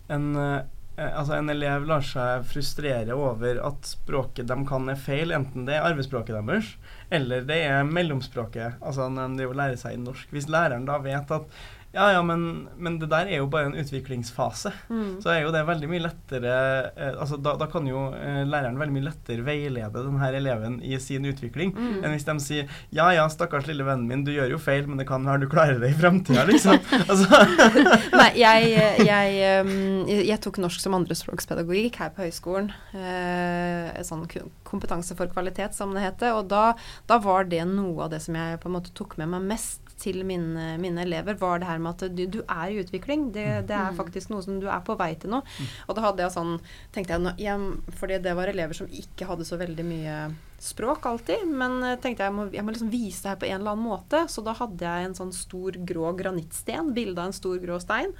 [0.08, 0.62] en eh,
[0.94, 5.74] Altså en elev lar seg frustrere over at språket de kan er feil, enten det
[5.74, 6.68] er arvespråket deres,
[7.10, 10.30] eller det er mellomspråket, altså når de lærer seg norsk.
[10.30, 11.58] Hvis læreren da vet at
[11.94, 14.72] ja, ja, men, men det der er jo bare en utviklingsfase.
[14.90, 15.20] Mm.
[15.22, 16.54] Så er jo det veldig mye lettere
[16.96, 20.98] eh, altså da, da kan jo eh, læreren veldig mye lettere veilede denne eleven i
[21.02, 22.02] sin utvikling Mm.
[22.04, 24.98] enn hvis de sier ja ja, stakkars lille vennen min, du gjør jo feil, men
[25.00, 26.76] det kan være du klarer det i fremtida, liksom.
[27.06, 27.40] altså,
[28.20, 32.70] Nei, jeg, jeg, jeg, jeg tok norsk som andrespråkspedagogikk her på høyskolen.
[32.94, 36.34] Eh, sånn ku- kompetanse for kvalitet, som det heter.
[36.36, 36.66] Og da,
[37.10, 39.80] da var det noe av det som jeg på en måte tok med meg mest
[40.04, 43.28] til mine, mine elever, var det her med at du, du er i utvikling.
[43.32, 43.98] Det, det er Mm.
[44.00, 45.38] faktisk noe som du er på vei til nå.
[45.86, 46.56] Og da hadde jeg sånn
[46.92, 47.68] tenkte jeg, jeg,
[48.00, 50.16] Fordi det var elever som ikke hadde så veldig mye
[50.64, 53.58] språk alltid, men eh, tenkte jeg må, jeg må liksom vise det her på en
[53.60, 54.24] eller annen måte.
[54.32, 58.12] Så da hadde jeg en sånn stor grå granittsten, bilde av en stor grå stein.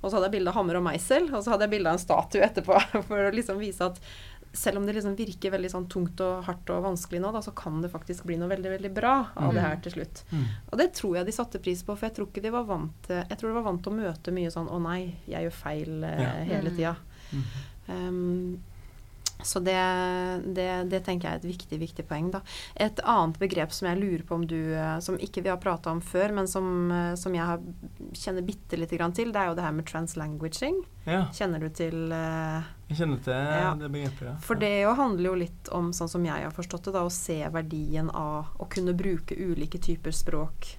[0.00, 1.98] Og så hadde jeg bilde av hammer og meisel, og så hadde jeg bilde av
[1.98, 2.80] en statue etterpå.
[3.10, 4.00] For å liksom vise at
[4.52, 7.52] selv om det liksom virker veldig sånn tungt og hardt og vanskelig nå, da, så
[7.54, 10.22] kan det faktisk bli noe veldig veldig bra av det her til slutt.
[10.32, 10.44] Mm.
[10.72, 12.92] Og det tror jeg de satte pris på, for jeg tror ikke de var vant
[13.06, 15.52] til Jeg tror de var vant til å møte mye sånn 'Å nei, jeg gjør
[15.52, 16.32] feil eh, Ja.
[16.44, 16.76] hele Mm.
[16.76, 16.96] tida'.
[17.32, 17.44] Mm.
[17.88, 18.62] Um,
[19.42, 19.76] så det,
[20.54, 22.30] det, det tenker jeg er et viktig, viktig poeng.
[22.34, 22.40] Da.
[22.74, 25.92] Et annet begrep som jeg lurer på om du eh, Som ikke vi har prata
[25.94, 27.62] om før, men som, eh, som jeg har,
[28.18, 30.80] kjenner bitte lite grann til, det er jo det her med translanguaging.
[31.06, 33.74] ja, Kjenner du til uh, jeg kjenner til Ja.
[33.78, 34.34] det begrepet, ja.
[34.42, 37.12] For det jo handler jo litt om, sånn som jeg har forstått det, da, å
[37.12, 40.72] se verdien av å kunne bruke ulike typer språk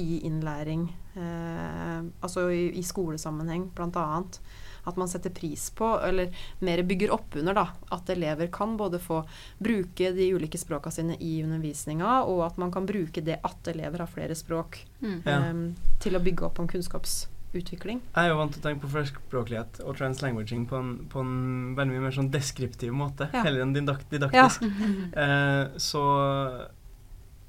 [0.00, 0.88] i innlæring.
[1.14, 4.40] Uh, altså i, i skolesammenheng, blant annet.
[4.86, 8.98] At man setter pris på, eller mer bygger opp under, da, at elever kan både
[8.98, 9.24] få
[9.58, 13.98] bruke de ulike språka sine i undervisninga, og at man kan bruke det at elever
[13.98, 15.22] har flere språk, Mm.
[15.24, 15.38] Ja.
[15.38, 18.00] eh, til å bygge opp om kunnskapsutvikling.
[18.14, 21.74] Jeg er jo vant til å tenke på flerspråklighet og translanguaging på en, på en
[21.76, 23.42] veldig mye mer sånn deskriptiv måte, Ja.
[23.42, 24.18] heller enn didak Ja.
[24.18, 24.62] didaktisk.
[25.16, 26.68] Eh, så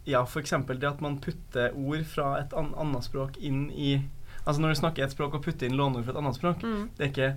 [0.05, 4.01] ja, eksempel det at man putter ord fra et an annet språk inn i
[4.45, 6.89] Altså når du snakker et språk og putter inn låneord fra et annet språk, Mm.
[6.97, 7.33] det er ikke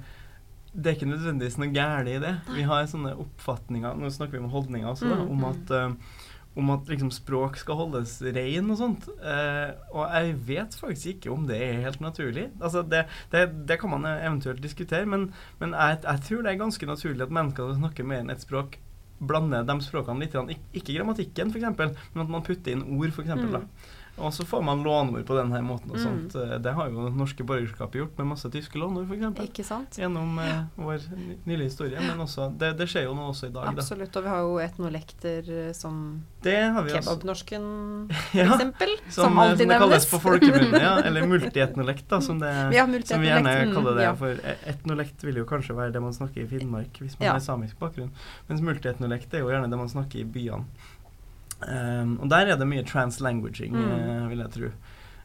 [0.75, 2.35] det er ikke nødvendigvis noe galt i det.
[2.51, 5.31] Vi har sånne oppfatninger Nå snakker vi om holdninger også, da, Mm.
[5.31, 5.95] om at, uh,
[6.57, 9.07] om at liksom språk skal holdes rein og sånt.
[9.23, 12.51] Uh, og jeg vet faktisk ikke om det er helt naturlig.
[12.61, 16.59] Altså det, det, det kan man eventuelt diskutere, men, men jeg, jeg tror det er
[16.65, 18.79] ganske naturlig at mennesker som snakker mer enn ett språk,
[19.21, 20.35] blander de språkene litt.
[20.75, 21.79] ikke grammatikken, f.eks.,
[22.15, 23.31] men at man putter inn ord, f.eks.
[23.31, 23.69] Mm.
[24.17, 24.23] Da.
[24.27, 26.05] Og så får man låneord på denne måten og Mm.
[26.05, 26.35] sånt.
[26.35, 26.63] Mm.
[26.63, 29.41] Det har jo norske borgerskapet gjort med masse tyske låneord, f.eks.
[29.49, 29.91] Ikke sant?
[29.99, 31.99] Gjennom eh, vår ny- nylige historie.
[32.01, 33.71] Men også, det, det skjer jo nå også i dag, da.
[33.83, 34.17] Absolutt.
[34.17, 36.55] Og vi har jo etnolekter eh, som Det
[36.93, 37.65] kebabnorsken,
[38.31, 38.73] for Ja, som,
[39.11, 39.59] Som, nevnes.
[39.59, 40.95] som det kalles på folkemunne, ja.
[41.07, 44.09] Eller multietnolekt, da, som, det, Ja, som vi gjerne kaller det.
[44.19, 47.33] For e- etnolekt vil jo kanskje være det man snakker i Finnmark, hvis man Ja.
[47.33, 48.11] har samisk bakgrunn.
[48.49, 50.65] Mens multietnolekt er jo gjerne det man snakker i byene.
[51.63, 53.93] Um, og der er det mye translanguaging, Mm.
[53.95, 54.73] eh, vil jeg tro.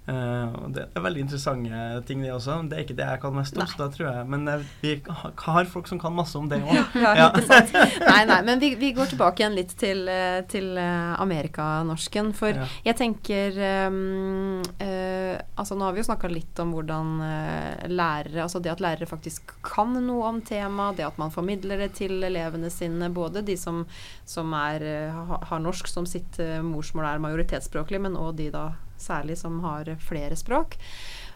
[0.09, 2.55] Uh, og det er veldig interessante ting, det også.
[2.69, 4.93] Det er ikke det jeg kan mest om, så da tror jeg Men uh, vi
[5.37, 6.79] har folk som kan masse om det òg.
[6.95, 7.27] Ja, Ja.
[8.09, 12.33] Nei, nei, men vi, vi går tilbake igjen litt til, eh, til amerikanorsken.
[12.33, 12.65] For Ja.
[12.85, 14.98] jeg tenker um, eh,
[15.59, 19.09] Altså nå har vi jo snakka litt om hvordan eh, lærere Altså det at lærere
[19.09, 23.55] faktisk kan noe om temaet, det at man formidler det til elevene sine, både de
[23.59, 23.83] som,
[24.27, 28.69] som er, eh, har norsk som sitt eh, morsmål er majoritetsspråklig, men òg de da
[28.99, 30.75] særlig som har flere språk.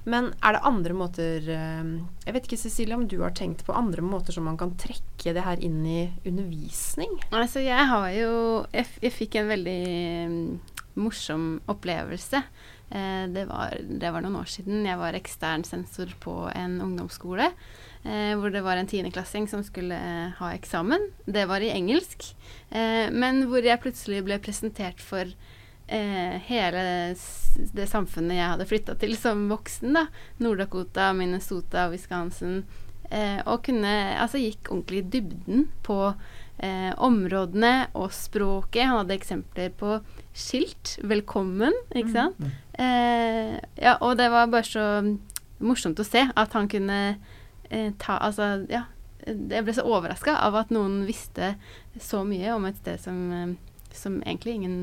[0.04, 4.04] Men er det andre måter Jeg vet ikke, Cecilie, om du har tenkt på andre
[4.04, 7.22] måter som man kan trekke det her inn i undervisning?
[7.32, 8.34] Altså, jeg har jo
[8.76, 9.80] Jeg, jeg fikk en veldig
[10.28, 10.44] mm,
[11.00, 12.44] morsom opplevelse.
[12.89, 14.84] Eh, det, var, det var noen år siden.
[14.86, 17.49] Jeg var ekstern sensor på en ungdomsskole.
[18.03, 21.09] Eh, hvor det var en tiendeklassing som skulle eh, ha eksamen.
[21.25, 22.29] Det var i engelsk.
[22.69, 25.23] Eh, men hvor jeg plutselig ble presentert for
[25.88, 26.86] eh, hele
[27.73, 29.95] det samfunnet jeg hadde flytta til som voksen.
[29.95, 30.07] da.
[30.43, 32.63] Nord-Dakota, Minnesota, Wisconsin.
[33.13, 35.97] Eh, og kunne Altså gikk ordentlig i dybden på
[36.59, 38.88] eh, områdene og språket.
[38.88, 39.99] Han hadde eksempler på
[40.34, 40.97] skilt.
[41.03, 42.39] 'Velkommen', ikke sant?
[42.74, 44.86] Eh, ja, og det var bare så
[45.63, 46.99] morsomt å se at han kunne
[47.69, 48.88] eh, ta Altså, ja.
[49.24, 51.53] Jeg ble så overraska av at noen visste
[52.01, 53.53] så mye om et sted som, eh,
[53.95, 54.78] som egentlig ingen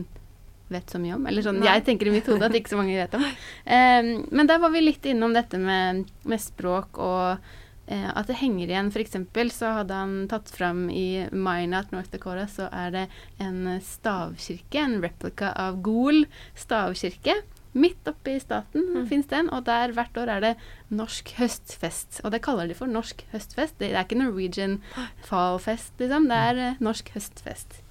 [0.71, 1.27] vet så mye om.
[1.27, 1.69] Eller sånn Nei.
[1.69, 3.27] jeg tenker i mitt hode at ikke så mange vet om.
[3.71, 7.43] Eh, men der var vi litt innom dette med, med språk og
[7.91, 8.93] eh, at det henger igjen.
[9.03, 13.07] Eksempel så hadde han tatt fram i Minot, North Dakota, så er det
[13.43, 16.25] en stavkirke, en replika av Gol
[16.55, 17.43] stavkirke.
[17.73, 19.07] Midt oppe i staten Mm.
[19.07, 20.57] det den, og der hvert år er det
[20.91, 22.21] norsk høstfest.
[22.25, 23.79] Og det kaller de for norsk høstfest.
[23.79, 24.81] Det, det er ikke Norwegian
[25.23, 26.27] fallfest, liksom.
[26.29, 27.83] Det er eh, norsk høstfest.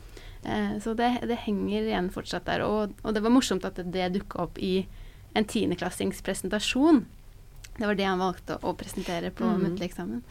[0.44, 2.66] Eh, så det, det henger igjen fortsatt der.
[2.68, 4.88] Og, og det var morsomt at det, det dukka opp i
[5.36, 7.06] en tiendeklassings presentasjon.
[7.80, 9.62] Det var det han valgte å presentere på Mm.
[9.64, 10.22] muntlig eksamen.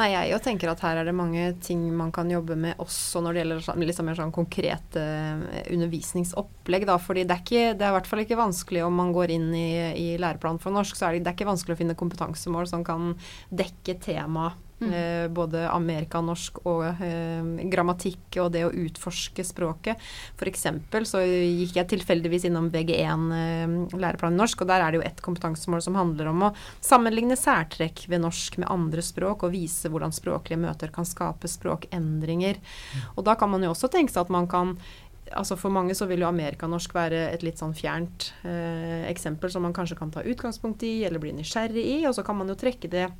[0.00, 3.22] Nei, jeg jo tenker at her er det mange ting man kan jobbe med også
[3.22, 6.86] når det gjelder liksom mer sånn konkrete eh, undervisningsopplegg.
[6.90, 6.98] Da.
[6.98, 9.48] Fordi det er, ikke, det er i hvert fall ikke vanskelig om man går inn
[9.54, 12.66] i, i læreplanen for norsk, så er det, det er ikke vanskelig å finne kompetansemål
[12.70, 13.14] som kan
[13.50, 14.58] dekke temaet.
[14.78, 14.92] Mm.
[14.94, 19.98] Eh, både amerikanorsk og eh, grammatikk og det å utforske språket.
[20.48, 25.00] Eksempel så gikk jeg tilfeldigvis innom VG1 eh, læreplan i norsk, og der er det
[25.00, 29.56] jo ett kompetansemål som handler om å sammenligne særtrekk ved norsk med andre språk, og
[29.56, 32.62] vise hvordan språklige møter kan skape språkendringer.
[33.16, 34.78] Og da kan man jo også tenke seg at man kan
[35.28, 39.60] Altså For mange så vil jo amerikanorsk være et litt sånn fjernt eh, eksempel som
[39.60, 42.56] man kanskje kan ta utgangspunkt i, eller bli nysgjerrig i, og så kan man jo
[42.56, 43.10] trekke det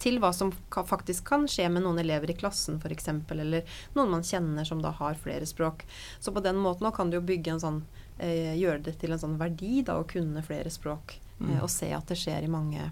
[0.00, 4.24] til hva som faktisk kan skje med noen elever i klassen f.eks., eller noen man
[4.24, 5.84] kjenner som da har flere språk.
[6.20, 7.82] Så på den måten kan du jo bygge en sånn
[8.18, 11.18] eh, Gjøre det til en sånn verdi da å kunne flere språk.
[11.38, 11.52] Mm.
[11.52, 12.90] Eh, og se at det skjer i mange,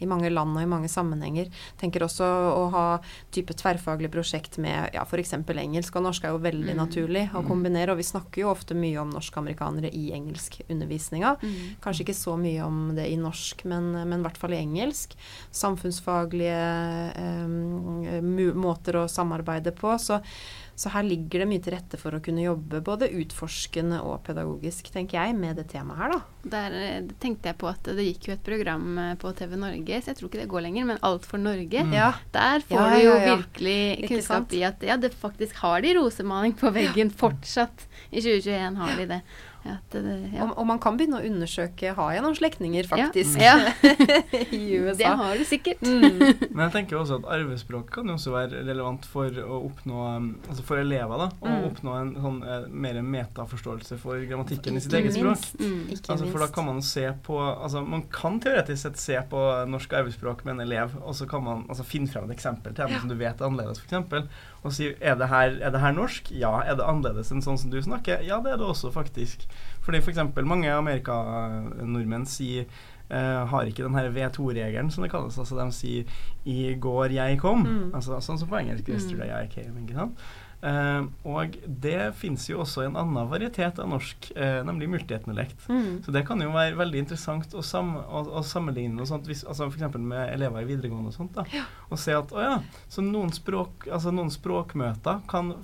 [0.00, 1.48] i mange land og i mange sammenhenger.
[1.80, 2.24] Tenker også
[2.54, 2.84] å ha
[3.34, 5.32] type tverrfaglig prosjekt med ja, f.eks.
[5.32, 5.96] engelsk.
[5.96, 6.76] Og norsk er jo veldig Mm.
[6.76, 7.48] naturlig å Mm.
[7.48, 7.90] kombinere.
[7.90, 11.36] Og vi snakker jo ofte mye om norskamerikanere i engelskundervisninga.
[11.42, 11.76] Mm.
[11.80, 15.14] Kanskje ikke så mye om det i norsk, men, men i hvert fall i engelsk.
[15.50, 18.20] Samfunnsfaglige eh,
[18.54, 19.92] måter å samarbeide på.
[19.98, 20.20] Så,
[20.78, 24.92] så her ligger det mye til rette for å kunne jobbe både utforskende og pedagogisk,
[24.94, 26.20] tenker jeg, med det temaet her, da.
[26.52, 29.98] Der eh, tenkte jeg på at det gikk jo et program eh, på TV Norge,
[30.04, 31.82] så jeg tror ikke det går lenger, men Alt for Norge.
[31.88, 31.96] Mm.
[31.98, 32.12] Ja.
[32.36, 33.34] Der får Ja, du jo ja, ja.
[33.34, 37.88] virkelig kunnskap i at ja, det faktisk har de rosemaling på veggen fortsatt.
[38.12, 39.20] I 2021 har de det.
[39.92, 40.02] Det
[40.34, 40.44] ja.
[40.46, 43.54] Og, og man kan begynne å undersøke har jeg noen slektninger, faktisk, Ja.
[44.54, 44.96] i USA.
[44.98, 45.82] Det har du sikkert.
[45.82, 46.18] Mm.
[46.54, 50.28] Men jeg tenker også at arvespråk kan jo også være relevant for å oppnå um,
[50.48, 51.28] Altså for elever, da.
[51.42, 51.64] Å Mm.
[51.70, 55.46] oppnå en sånn eh, mer metaforståelse for grammatikken i sitt eget språk.
[55.60, 55.78] Mm.
[55.94, 59.40] Ikke Altså, for da kan man se på Altså Man kan teoretisk sett se på
[59.68, 62.84] norsk arvespråk med en elev, og så kan man altså, finne frem et eksempel til
[62.86, 64.28] dem som du vet er annerledes, f.eks.
[64.66, 66.30] Og sier er det, her, er det her norsk?
[66.34, 66.56] Ja.
[66.66, 68.24] Er det annerledes enn sånn som du snakker?
[68.26, 69.46] Ja, det er det også, faktisk.
[69.86, 70.18] Fordi f.eks.
[70.42, 72.66] mange amerikanordmenn sier
[73.12, 75.38] uh, har ikke den her V2-regelen, som det kalles.
[75.38, 76.04] Altså de sier
[76.44, 77.64] 'i går jeg kom'.
[77.66, 77.94] Mm.
[77.94, 78.94] Altså Sånn som på engelsk Mm.
[78.94, 79.82] 'yesterday I came'.
[79.82, 80.18] Ikke sant?
[80.60, 85.68] Eh, og det finnes jo også en annen varietet av norsk, eh, nemlig multietnolekt.
[85.70, 86.00] Mm.
[86.04, 89.44] Så det kan jo være veldig interessant å, sam å, å sammenligne noe sånt, hvis,
[89.46, 89.98] altså f.eks.
[89.98, 91.38] med elever i videregående og sånt.
[91.38, 91.46] da,
[91.88, 92.56] Og se at å ja,
[92.90, 95.54] så noen, språk, altså noen språkmøter kan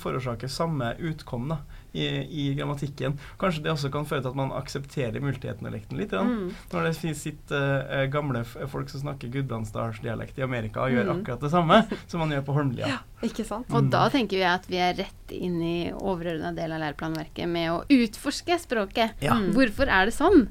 [0.00, 1.60] forårsake samme utkom da,
[1.92, 3.14] i, i grammatikken.
[3.40, 6.12] Kanskje det også kan føre til at man aksepterer multietnolekten litt.
[6.12, 6.22] Ja.
[6.22, 6.50] Mm.
[6.72, 11.20] Når det finnes sitter uh, gamle folk som snakker gudbrandsdalsdialekt i Amerika og gjør Mm.
[11.22, 11.78] akkurat det samme
[12.10, 12.98] som man gjør på Holmlia.
[13.24, 13.66] Ikke sant?
[13.72, 13.90] Og Mm.
[13.90, 17.78] da tenker vi at vi er rett inn i overordna del av læreplanverket med å
[17.88, 19.16] utforske språket.
[19.24, 19.34] Ja.
[19.34, 19.52] Mm.
[19.56, 20.48] Hvorfor er det sånn?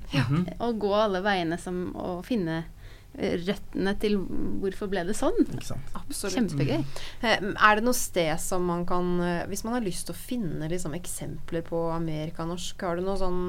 [0.59, 2.63] Og gå alle veiene som å finne
[3.17, 4.17] røttene til
[4.61, 5.37] hvorfor ble det sånn.
[5.45, 5.93] Ikke sant.
[5.97, 6.35] Absolutt.
[6.37, 6.81] Kjempegøy.
[7.23, 7.53] Mm.
[7.53, 10.69] Er det noe sted som man kan eh, Hvis man har lyst til å finne
[10.69, 13.47] liksom, eksempler på amerikanorsk, har du noe sånn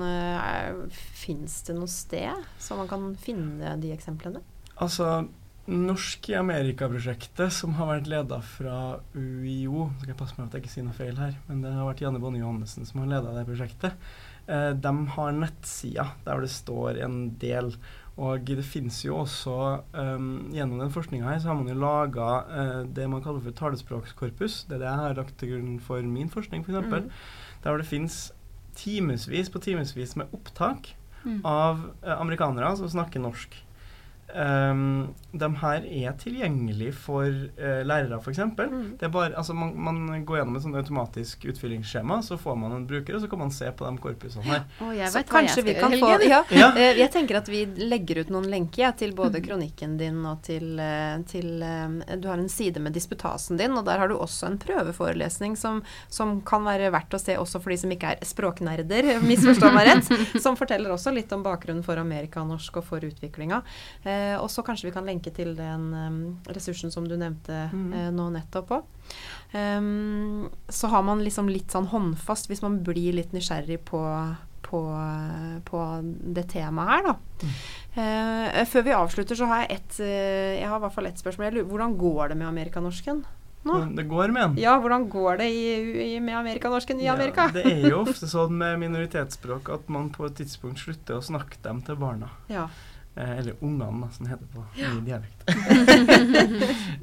[1.18, 4.40] Fins det noe sted som man kan finne de eksemplene?
[4.78, 5.26] Altså,
[5.68, 8.76] Norsk i Amerika-prosjektet, som har vært leda fra
[9.12, 11.84] UiO Skal jeg passe meg at jeg ikke sier noe feil her, men det har
[11.84, 14.08] vært Janne Bonnie Johannessen som har leda det prosjektet.
[14.48, 17.74] Eh, de har nettsider der det står en del.
[18.18, 19.52] Og det finnes jo også
[19.94, 23.54] um, Gjennom den forskninga her så har man jo laga uh, det man kaller for
[23.54, 24.64] talespråkskorpus.
[24.66, 26.80] Det er det jeg har lagt til grunn for min forskning, f.eks.
[26.88, 27.10] Mm.
[27.62, 28.32] Der hvor det finnes
[28.78, 30.94] timevis på timevis med opptak
[31.24, 31.40] Mm.
[31.44, 33.56] av uh, amerikanere som snakker norsk.
[34.29, 38.41] Um, de her er tilgjengelige for uh, lærere, f.eks.
[38.59, 38.97] Mm.
[39.01, 42.74] Det er bare, altså man, man går gjennom et sånn automatisk utfyllingsskjema, så får man
[42.76, 44.66] en bruker, og så kan man se på de korpusene her.
[44.99, 46.68] Jeg Så kanskje vi kan få ja, Ja.
[46.76, 50.43] Uh, Jeg tenker at vi legger ut noen lenker ja, til både kronikken din og
[50.45, 54.16] til, uh, til uh, Du har en side med disputasen din, og der har du
[54.18, 55.81] også en prøveforelesning som,
[56.12, 59.89] som kan være verdt å se også for de som ikke er språknerder, misforstå meg
[59.89, 60.14] rett.
[60.45, 63.61] Som forteller også litt om bakgrunnen for amerikanorsk og for utviklinga.
[64.18, 66.18] Eh, og så kanskje vi kan lenke til den um,
[66.50, 67.88] ressursen som du nevnte mm.
[67.92, 68.92] eh, nå nettopp òg.
[69.54, 74.02] Um, så har man liksom litt sånn håndfast, hvis man blir litt nysgjerrig på,
[74.66, 74.82] på,
[75.68, 75.84] på
[76.36, 77.16] det temaet her, da.
[77.98, 81.20] Eh, før vi avslutter, så har jeg et eh, Jeg har i hvert fall ett
[81.20, 81.50] spørsmål.
[81.56, 83.24] Lurer, hvordan går det med amerikanorsken
[83.66, 83.78] nå?
[83.96, 84.58] Det går med en.
[84.60, 85.64] Ja, hvordan går det i,
[86.04, 87.48] i, med amerikanorsken i Amerika?
[87.50, 91.24] Ja, det er jo ofte sånn med minoritetsspråk at man på et tidspunkt slutter å
[91.24, 92.30] snakke dem til barna.
[92.52, 92.68] Ja.
[93.18, 95.42] Eh, eller ungene, som det heter på min dialekt.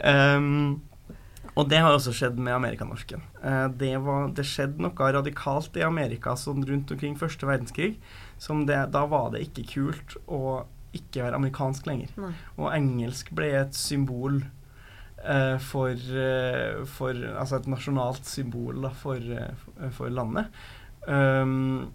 [0.05, 0.81] um,
[1.59, 3.23] og det har også skjedd med amerikanorsken.
[3.43, 7.97] Eh, det, var, det skjedde noe radikalt i Amerika sånn rundt omkring første verdenskrig.
[8.39, 10.63] Som det, da var det ikke kult å
[10.95, 12.15] ikke være amerikansk lenger.
[12.21, 12.31] Nei.
[12.55, 19.19] Og engelsk ble et symbol uh, for, uh, for Altså et nasjonalt symbol da, for,
[19.65, 20.63] for, for landet.
[21.11, 21.91] Um,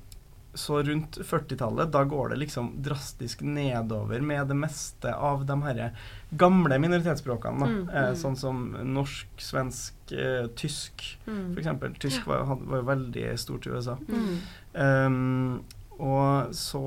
[0.55, 5.92] så rundt 40-tallet, da går det liksom drastisk nedover med det meste av de her
[6.30, 7.59] gamle minoritetsspråkene.
[7.61, 7.66] Da.
[7.66, 8.16] Mm, Eh, mm.
[8.16, 11.57] sånn som norsk, svensk, eh, tysk Mm.
[11.59, 11.98] f.eks.
[11.98, 13.96] Tysk var, var jo veldig stort i USA.
[14.09, 14.40] Mm.
[14.74, 15.64] Um,
[16.01, 16.80] og så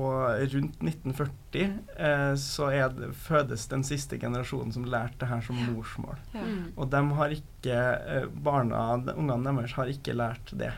[0.50, 6.16] rundt 1940 eh, så det, fødes den siste generasjonen som lærte det her som morsmål.
[6.34, 6.40] Ja.
[6.42, 6.64] Mm.
[6.76, 7.78] Og de har ikke,
[8.16, 10.72] eh, barna, de- ungene deres har ikke lært det.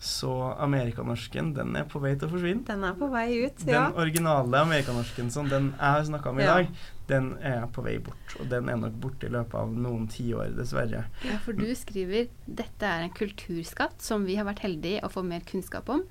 [0.00, 2.64] Så amerikanorsken, den er på vei til å forsvinne.
[2.64, 3.90] Den er på vei ut, ja.
[3.90, 6.54] Den originale amerikanorsken som den jeg har snakka om i Ja.
[6.54, 6.68] dag,
[7.10, 8.36] den er på vei bort.
[8.40, 11.04] Og den er nok borte i løpet av noen tiår, dessverre.
[11.24, 15.22] Ja, for du skriver dette er en kulturskatt som vi har vært heldige å få
[15.22, 16.04] mer kunnskap om,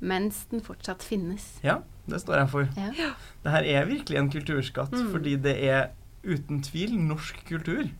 [0.00, 1.58] mens den fortsatt finnes.
[1.62, 2.68] Ja, det står jeg for.
[2.76, 3.12] Ja.
[3.44, 5.12] Det her er virkelig en kulturskatt, Mm.
[5.12, 5.90] fordi det er
[6.24, 7.90] uten tvil norsk kultur.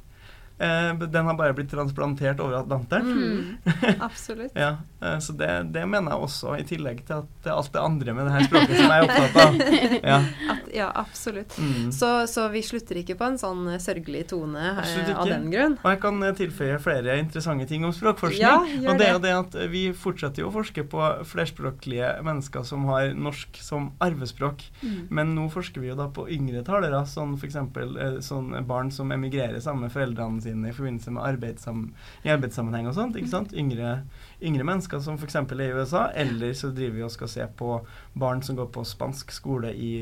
[0.59, 3.13] Eh, den har bare blitt transplantert over Atlanteren.
[3.13, 3.57] Mm.
[4.01, 4.53] Absolutt.
[4.55, 7.83] Ja, eh, så det, det mener jeg også, i tillegg til at er alt det
[7.83, 9.61] andre med det her språket som jeg er opptatt av.
[10.07, 10.17] Ja.
[10.53, 11.55] At, ja, absolutt.
[11.59, 11.91] Mm.
[11.95, 15.77] Så, så vi slutter ikke på en sånn eh, sørgelig tone eh, av den grunn.
[15.83, 18.43] Og jeg kan eh, tilføye flere interessante ting om språkforskning.
[18.43, 18.61] Ja,
[18.93, 19.35] og det er det.
[19.37, 24.67] at eh, vi fortsetter jo å forske på flerspråklige mennesker som har norsk som arvespråk.
[24.83, 24.99] Mm.
[25.19, 27.59] Men nå forsker vi jo da på yngre talere, sånn f.eks.
[27.59, 31.83] Eh, sånn barn som emigrerer sammen med foreldrene sine i forbindelse med arbeidssam
[32.25, 33.19] i arbeidssammenheng og sånt.
[33.19, 33.55] ikke sant?
[33.57, 33.97] Yngre,
[34.43, 35.37] yngre mennesker som f.eks.
[35.43, 36.07] er i USA.
[36.15, 37.81] Eller så driver vi og skal se på
[38.19, 39.93] barn som går på spansk skole i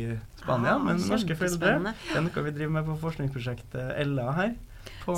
[0.40, 1.94] Spania Ah, med norske foreldre.
[2.10, 4.54] Det er noe vi driver med på forskningsprosjektet Ella her.
[5.04, 5.16] På,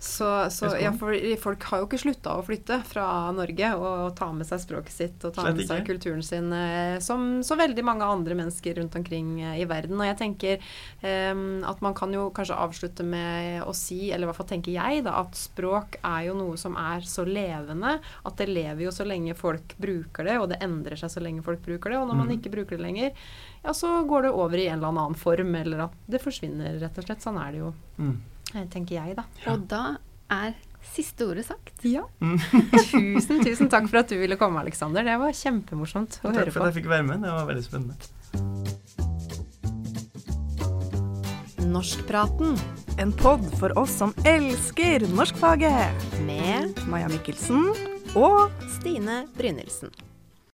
[0.00, 0.90] Så, så ja,
[1.36, 3.04] folk har jo ikke slutta å flytte fra
[3.36, 7.42] Norge og ta med seg språket sitt og ta med seg kulturen sin, eh, som
[7.44, 10.00] så veldig mange andre mennesker rundt omkring eh, i verden.
[10.00, 10.64] Og jeg tenker
[11.04, 14.72] um, at man kan jo kanskje avslutte med å si, eller i hvert fall tenker
[14.72, 18.90] jeg, da, at språk er jo noe som er så levende at det lever jo
[18.96, 22.00] så lenge folk bruker det, og det endrer seg så lenge folk bruker det.
[22.00, 22.38] Og når man Mhm.
[22.40, 23.12] ikke bruker det lenger,
[23.62, 26.96] ja, så går det over i en eller annen form, eller at det forsvinner, rett
[26.96, 27.20] og slett.
[27.20, 28.16] Sånn er det jo, mm.
[28.54, 29.24] Eh, tenker jeg, da.
[29.44, 29.54] Ja.
[29.54, 29.84] Og da
[30.30, 30.58] er
[30.90, 31.84] Siste ordet sagt.
[31.84, 32.06] Ja.
[32.90, 35.04] tusen, tusen takk for at du ville komme, Aleksander.
[35.06, 37.20] Det var kjempemorsomt å Takk høre for at jeg fikk være med.
[37.26, 37.94] Det var veldig spennende.
[41.70, 42.56] Norskpraten.
[42.98, 46.08] En pod for oss som elsker norskfaget.
[46.26, 47.70] Med Maja Mikkelsen
[48.18, 48.48] og
[48.80, 49.92] Stine Brynildsen.